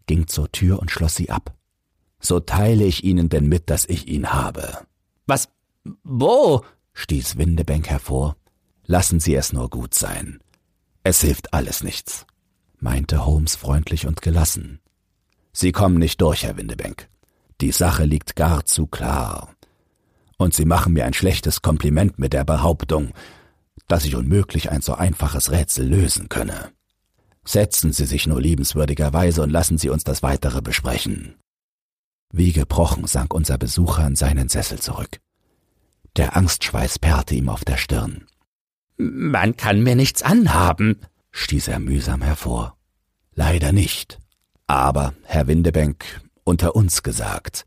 [0.06, 1.54] ging zur Tür und schloss sie ab
[2.22, 4.86] so teile ich Ihnen denn mit, dass ich ihn habe.
[5.26, 5.48] Was?
[6.04, 6.64] Wo?
[6.94, 8.36] stieß Windebank hervor.
[8.84, 10.40] Lassen Sie es nur gut sein.
[11.02, 12.26] Es hilft alles nichts,
[12.78, 14.80] meinte Holmes freundlich und gelassen.
[15.52, 17.08] Sie kommen nicht durch, Herr Windebank.
[17.60, 19.54] Die Sache liegt gar zu klar.
[20.42, 23.12] Und Sie machen mir ein schlechtes Kompliment mit der Behauptung,
[23.86, 26.72] dass ich unmöglich ein so einfaches Rätsel lösen könne.
[27.44, 31.36] Setzen Sie sich nur liebenswürdigerweise und lassen Sie uns das weitere besprechen.
[32.32, 35.20] Wie gebrochen sank unser Besucher in seinen Sessel zurück.
[36.16, 38.26] Der Angstschweiß perrte ihm auf der Stirn.
[38.96, 40.98] Man kann mir nichts anhaben,
[41.30, 42.76] stieß er mühsam hervor.
[43.32, 44.18] Leider nicht.
[44.66, 46.04] Aber, Herr Windebank,
[46.42, 47.64] unter uns gesagt,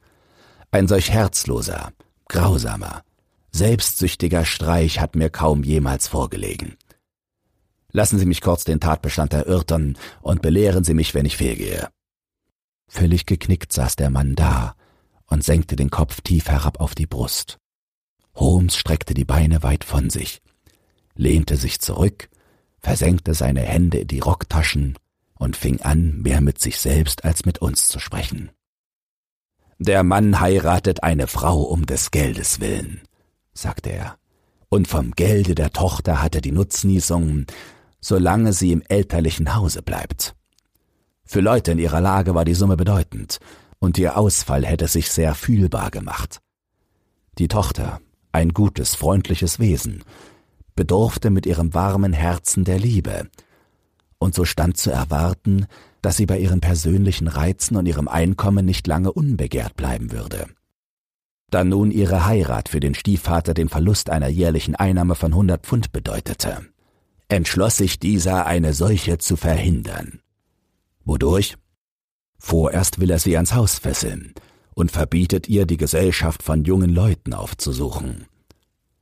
[0.71, 1.93] ein solch herzloser,
[2.27, 3.03] grausamer,
[3.51, 6.75] selbstsüchtiger Streich hat mir kaum jemals vorgelegen.
[7.91, 11.88] Lassen Sie mich kurz den Tatbestand erörtern und belehren Sie mich, wenn ich fehlgehe.
[12.88, 14.75] Völlig geknickt saß der Mann da
[15.27, 17.57] und senkte den Kopf tief herab auf die Brust.
[18.35, 20.41] Holmes streckte die Beine weit von sich,
[21.15, 22.29] lehnte sich zurück,
[22.79, 24.97] versenkte seine Hände in die Rocktaschen
[25.35, 28.51] und fing an, mehr mit sich selbst als mit uns zu sprechen.
[29.77, 33.01] Der Mann heiratet eine Frau um des Geldes willen,
[33.53, 34.17] sagte er,
[34.69, 37.45] und vom Gelde der Tochter hat er die Nutznießung,
[37.99, 40.34] solange sie im elterlichen Hause bleibt.
[41.26, 43.39] Für Leute in ihrer Lage war die Summe bedeutend,
[43.80, 46.39] und ihr Ausfall hätte sich sehr fühlbar gemacht.
[47.38, 47.99] Die Tochter,
[48.32, 50.05] ein gutes, freundliches Wesen,
[50.76, 53.28] bedurfte mit ihrem warmen Herzen der Liebe,
[54.19, 55.67] und so stand zu erwarten,
[56.06, 60.45] dass sie bei ihren persönlichen Reizen und ihrem Einkommen nicht lange unbegehrt bleiben würde.
[61.49, 65.91] Da nun ihre Heirat für den Stiefvater den Verlust einer jährlichen Einnahme von hundert Pfund
[65.91, 66.64] bedeutete,
[67.28, 70.20] entschloss sich dieser, eine solche zu verhindern.
[71.06, 71.56] Wodurch?
[72.38, 74.36] Vorerst will er sie ans Haus fesseln
[74.76, 78.28] und verbietet ihr, die Gesellschaft von jungen Leuten aufzusuchen.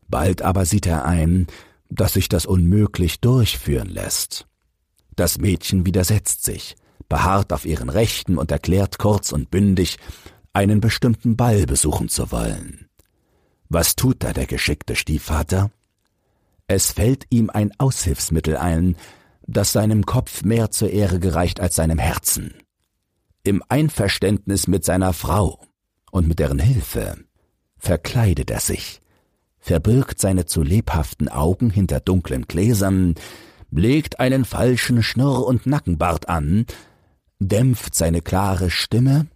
[0.07, 1.47] Bald aber sieht er ein,
[1.89, 4.47] dass sich das unmöglich durchführen lässt.
[5.17, 6.77] Das Mädchen widersetzt sich,
[7.09, 9.97] beharrt auf ihren Rechten und erklärt kurz und bündig,
[10.53, 12.87] einen bestimmten Ball besuchen zu wollen.
[13.69, 15.71] Was tut da der geschickte Stiefvater?
[16.67, 18.95] Es fällt ihm ein Aushilfsmittel ein,
[19.47, 22.53] das seinem Kopf mehr zur Ehre gereicht als seinem Herzen.
[23.43, 25.59] Im Einverständnis mit seiner Frau
[26.11, 27.17] und mit deren Hilfe
[27.77, 29.01] verkleidet er sich,
[29.59, 33.15] verbirgt seine zu lebhaften Augen hinter dunklen Gläsern,
[33.71, 36.65] legt einen falschen Schnurr- und Nackenbart an,
[37.47, 39.27] dämpft seine klare Stimme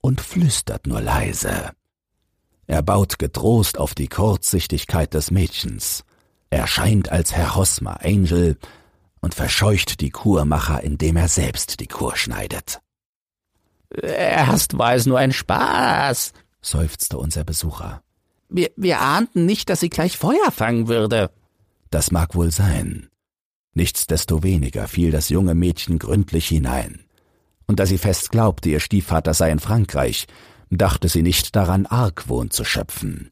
[0.00, 1.70] und flüstert nur leise.
[2.66, 6.04] Er baut getrost auf die Kurzsichtigkeit des Mädchens,
[6.50, 8.56] erscheint als Herr Hosmer Angel
[9.20, 12.80] und verscheucht die Kurmacher, indem er selbst die Kur schneidet.
[13.90, 18.02] Erst war es nur ein Spaß, seufzte unser Besucher.
[18.48, 21.30] Wir, wir ahnten nicht, dass sie gleich Feuer fangen würde.
[21.90, 23.08] Das mag wohl sein.
[23.74, 27.04] Nichtsdestoweniger fiel das junge Mädchen gründlich hinein.
[27.66, 30.26] Und da sie fest glaubte, ihr Stiefvater sei in Frankreich,
[30.70, 33.30] dachte sie nicht daran, Argwohn zu schöpfen.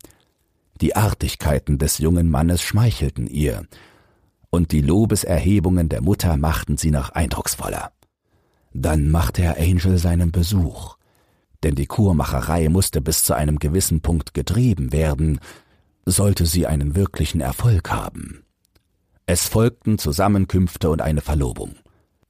[0.81, 3.67] Die Artigkeiten des jungen Mannes schmeichelten ihr,
[4.51, 7.93] und die Lobeserhebungen der Mutter machten sie noch eindrucksvoller.
[8.75, 10.97] Dann machte Herr Angel seinen Besuch,
[11.63, 15.41] denn die Kurmacherei musste bis zu einem gewissen Punkt getrieben werden,
[16.05, 18.45] sollte sie einen wirklichen Erfolg haben.
[19.27, 21.77] Es folgten Zusammenkünfte und eine Verlobung,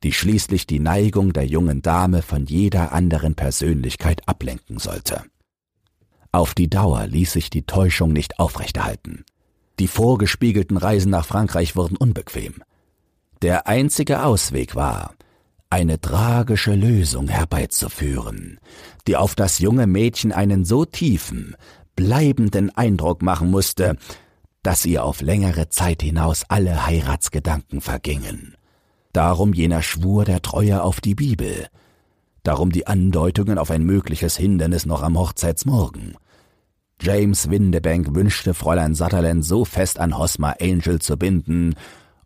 [0.02, 5.22] die schließlich die Neigung der jungen Dame von jeder anderen Persönlichkeit ablenken sollte.
[6.32, 9.24] Auf die Dauer ließ sich die Täuschung nicht aufrechterhalten.
[9.78, 12.62] Die vorgespiegelten Reisen nach Frankreich wurden unbequem.
[13.42, 15.14] Der einzige Ausweg war,
[15.70, 18.60] eine tragische Lösung herbeizuführen,
[19.06, 21.56] die auf das junge Mädchen einen so tiefen,
[21.96, 23.96] bleibenden Eindruck machen musste,
[24.62, 28.54] dass ihr auf längere Zeit hinaus alle Heiratsgedanken vergingen.
[29.12, 31.66] Darum jener Schwur der Treue auf die Bibel,
[32.42, 36.16] darum die Andeutungen auf ein mögliches Hindernis noch am Hochzeitsmorgen.
[37.00, 41.74] James Windebank wünschte Fräulein Sutherland so fest an Hosmer Angel zu binden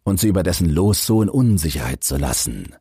[0.05, 2.75] und sie über dessen Los so in Unsicherheit zu lassen,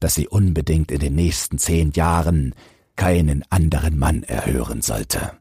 [0.00, 2.54] dass sie unbedingt in den nächsten zehn Jahren
[2.96, 5.32] keinen anderen Mann erhören sollte.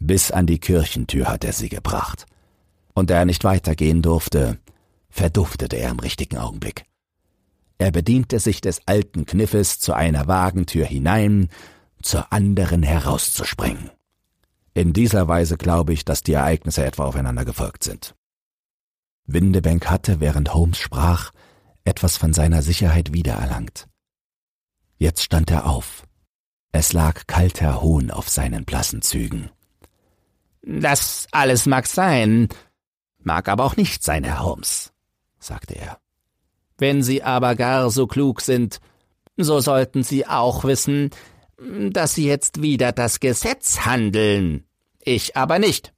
[0.00, 2.26] Bis an die Kirchentür hat er sie gebracht.
[2.94, 4.58] Und da er nicht weitergehen durfte,
[5.08, 6.84] verduftete er im richtigen Augenblick.
[7.78, 11.48] Er bediente sich des alten Kniffes zu einer Wagentür hinein,
[12.02, 13.90] zur anderen herauszuspringen.
[14.74, 18.14] In dieser Weise glaube ich, dass die Ereignisse etwa aufeinander gefolgt sind.
[19.26, 21.32] Windebank hatte, während Holmes sprach,
[21.84, 23.88] etwas von seiner Sicherheit wiedererlangt.
[24.96, 26.04] Jetzt stand er auf.
[26.72, 29.50] Es lag kalter Hohn auf seinen blassen Zügen.
[30.62, 32.48] Das alles mag sein,
[33.18, 34.92] mag aber auch nicht sein, Herr Holmes,
[35.38, 35.98] sagte er.
[36.78, 38.80] Wenn Sie aber gar so klug sind,
[39.36, 41.10] so sollten Sie auch wissen,
[41.90, 44.64] dass Sie jetzt wieder das Gesetz handeln.
[45.00, 45.92] Ich aber nicht.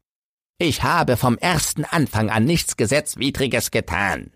[0.58, 4.30] Ich habe vom ersten Anfang an nichts Gesetzwidriges getan.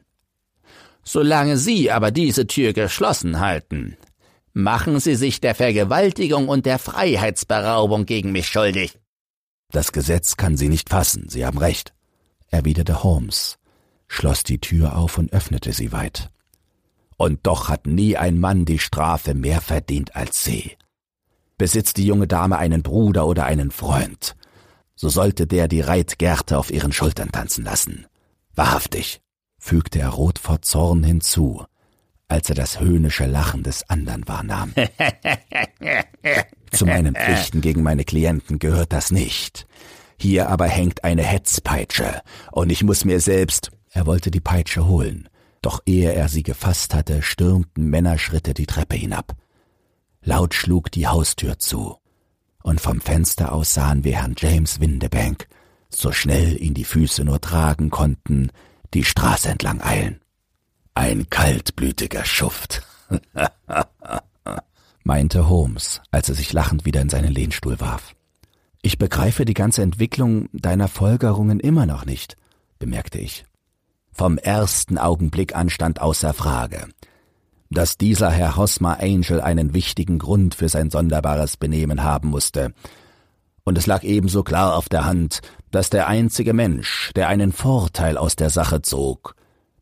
[1.03, 3.97] Solange Sie aber diese Tür geschlossen halten,
[4.53, 8.99] machen Sie sich der Vergewaltigung und der Freiheitsberaubung gegen mich schuldig.
[9.71, 11.95] Das Gesetz kann Sie nicht fassen, Sie haben recht,
[12.49, 13.59] erwiderte Holmes,
[14.11, 16.31] schloss die Tür auf und öffnete sie weit.
[17.17, 20.77] Und doch hat nie ein Mann die Strafe mehr verdient als Sie.
[21.57, 24.35] Besitzt die junge Dame einen Bruder oder einen Freund,
[24.97, 28.07] so sollte der die Reitgerte auf ihren Schultern tanzen lassen.
[28.55, 29.21] Wahrhaftig,
[29.59, 31.65] fügte er rot vor Zorn hinzu,
[32.27, 34.75] als er das höhnische Lachen des anderen wahrnahm.
[36.73, 39.67] Zu meinen Pflichten gegen meine Klienten gehört das nicht.
[40.19, 43.71] Hier aber hängt eine Hetzpeitsche, und ich muss mir selbst.
[43.91, 45.29] Er wollte die Peitsche holen,
[45.63, 49.37] doch ehe er sie gefasst hatte, stürmten Männerschritte die Treppe hinab.
[50.23, 51.97] Laut schlug die Haustür zu,
[52.63, 55.49] und vom Fenster aus sahen wir Herrn James Windebank,
[55.89, 58.51] so schnell ihn die Füße nur tragen konnten,
[58.95, 60.21] die Straße entlang eilen.
[60.95, 62.83] Ein kaltblütiger Schuft,
[65.05, 68.15] meinte Holmes, als er sich lachend wieder in seinen Lehnstuhl warf.
[68.83, 72.37] Ich begreife die ganze Entwicklung deiner Folgerungen immer noch nicht,
[72.79, 73.45] bemerkte ich.
[74.21, 76.89] Vom ersten Augenblick an stand außer Frage,
[77.71, 82.75] dass dieser Herr Hosmer Angel einen wichtigen Grund für sein sonderbares Benehmen haben musste.
[83.65, 85.41] Und es lag ebenso klar auf der Hand,
[85.71, 89.37] dass der einzige Mensch, der einen Vorteil aus der Sache zog,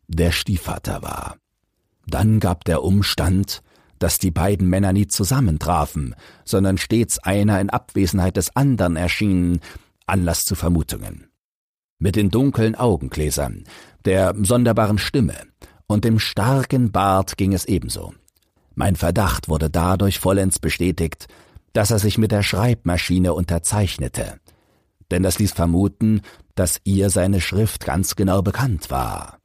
[0.07, 1.35] der Stiefvater war.
[2.07, 3.61] Dann gab der Umstand,
[3.99, 6.15] dass die beiden Männer nie zusammentrafen,
[6.45, 9.59] sondern stets einer in Abwesenheit des anderen erschien,
[10.07, 11.28] Anlass zu Vermutungen.
[11.99, 13.65] Mit den dunklen Augengläsern,
[14.05, 15.35] der sonderbaren Stimme
[15.87, 18.15] und dem starken Bart ging es ebenso.
[18.75, 21.27] Mein Verdacht wurde dadurch vollends bestätigt,
[21.73, 24.39] dass er sich mit der Schreibmaschine unterzeichnete,
[25.11, 26.23] denn das ließ vermuten,
[26.55, 29.39] dass ihr seine Schrift ganz genau bekannt war.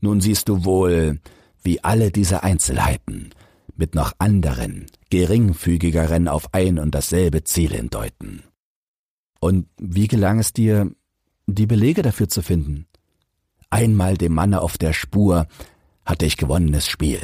[0.00, 1.20] Nun siehst du wohl,
[1.62, 3.30] wie alle diese Einzelheiten
[3.76, 8.44] mit noch anderen, geringfügigeren auf ein und dasselbe Ziel hindeuten.
[9.40, 10.90] Und wie gelang es dir,
[11.54, 12.86] die Belege dafür zu finden?
[13.70, 15.46] Einmal dem Manne auf der Spur
[16.04, 17.20] hatte ich gewonnenes Spiel.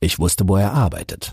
[0.00, 1.32] Ich wusste, wo er arbeitet.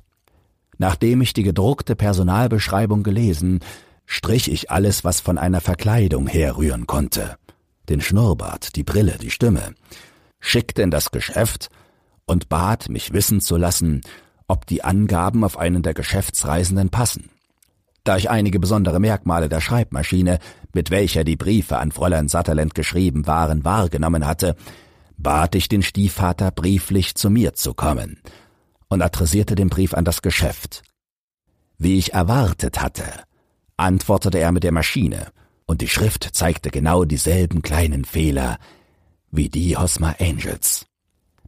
[0.77, 3.59] Nachdem ich die gedruckte Personalbeschreibung gelesen,
[4.05, 7.37] strich ich alles, was von einer Verkleidung herrühren konnte.
[7.89, 9.73] Den Schnurrbart, die Brille, die Stimme,
[10.39, 11.69] schickte in das Geschäft
[12.25, 14.01] und bat, mich wissen zu lassen,
[14.47, 17.29] ob die Angaben auf einen der Geschäftsreisenden passen.
[18.03, 20.39] Da ich einige besondere Merkmale der Schreibmaschine,
[20.73, 24.55] mit welcher die Briefe an Fräulein Sutherland geschrieben waren, wahrgenommen hatte,
[25.17, 28.19] bat ich den Stiefvater brieflich zu mir zu kommen
[28.87, 30.83] und adressierte den Brief an das Geschäft.
[31.77, 33.05] Wie ich erwartet hatte,
[33.77, 35.27] antwortete er mit der Maschine,
[35.65, 38.57] und die Schrift zeigte genau dieselben kleinen Fehler
[39.29, 40.87] wie die Hosmer Angels.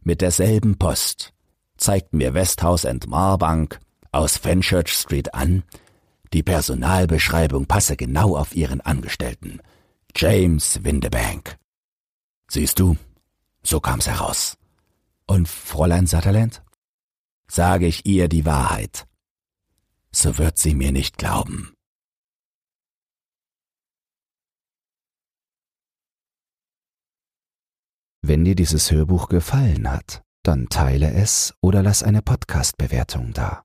[0.04, 1.32] Mit derselben Post
[1.76, 3.80] zeigten mir Westhouse and Marbank
[4.12, 5.64] aus Fenchurch Street an,
[6.32, 9.60] die Personalbeschreibung passe genau auf ihren Angestellten,
[10.16, 11.58] James Windebank.
[12.48, 12.96] Siehst du,
[13.62, 14.56] so kam's heraus.
[15.26, 16.62] Und Fräulein Sutherland?
[17.48, 19.06] Sage ich ihr die Wahrheit,
[20.10, 21.74] so wird sie mir nicht glauben.
[28.22, 33.64] Wenn dir dieses Hörbuch gefallen hat, dann teile es oder lass eine Podcast-Bewertung da.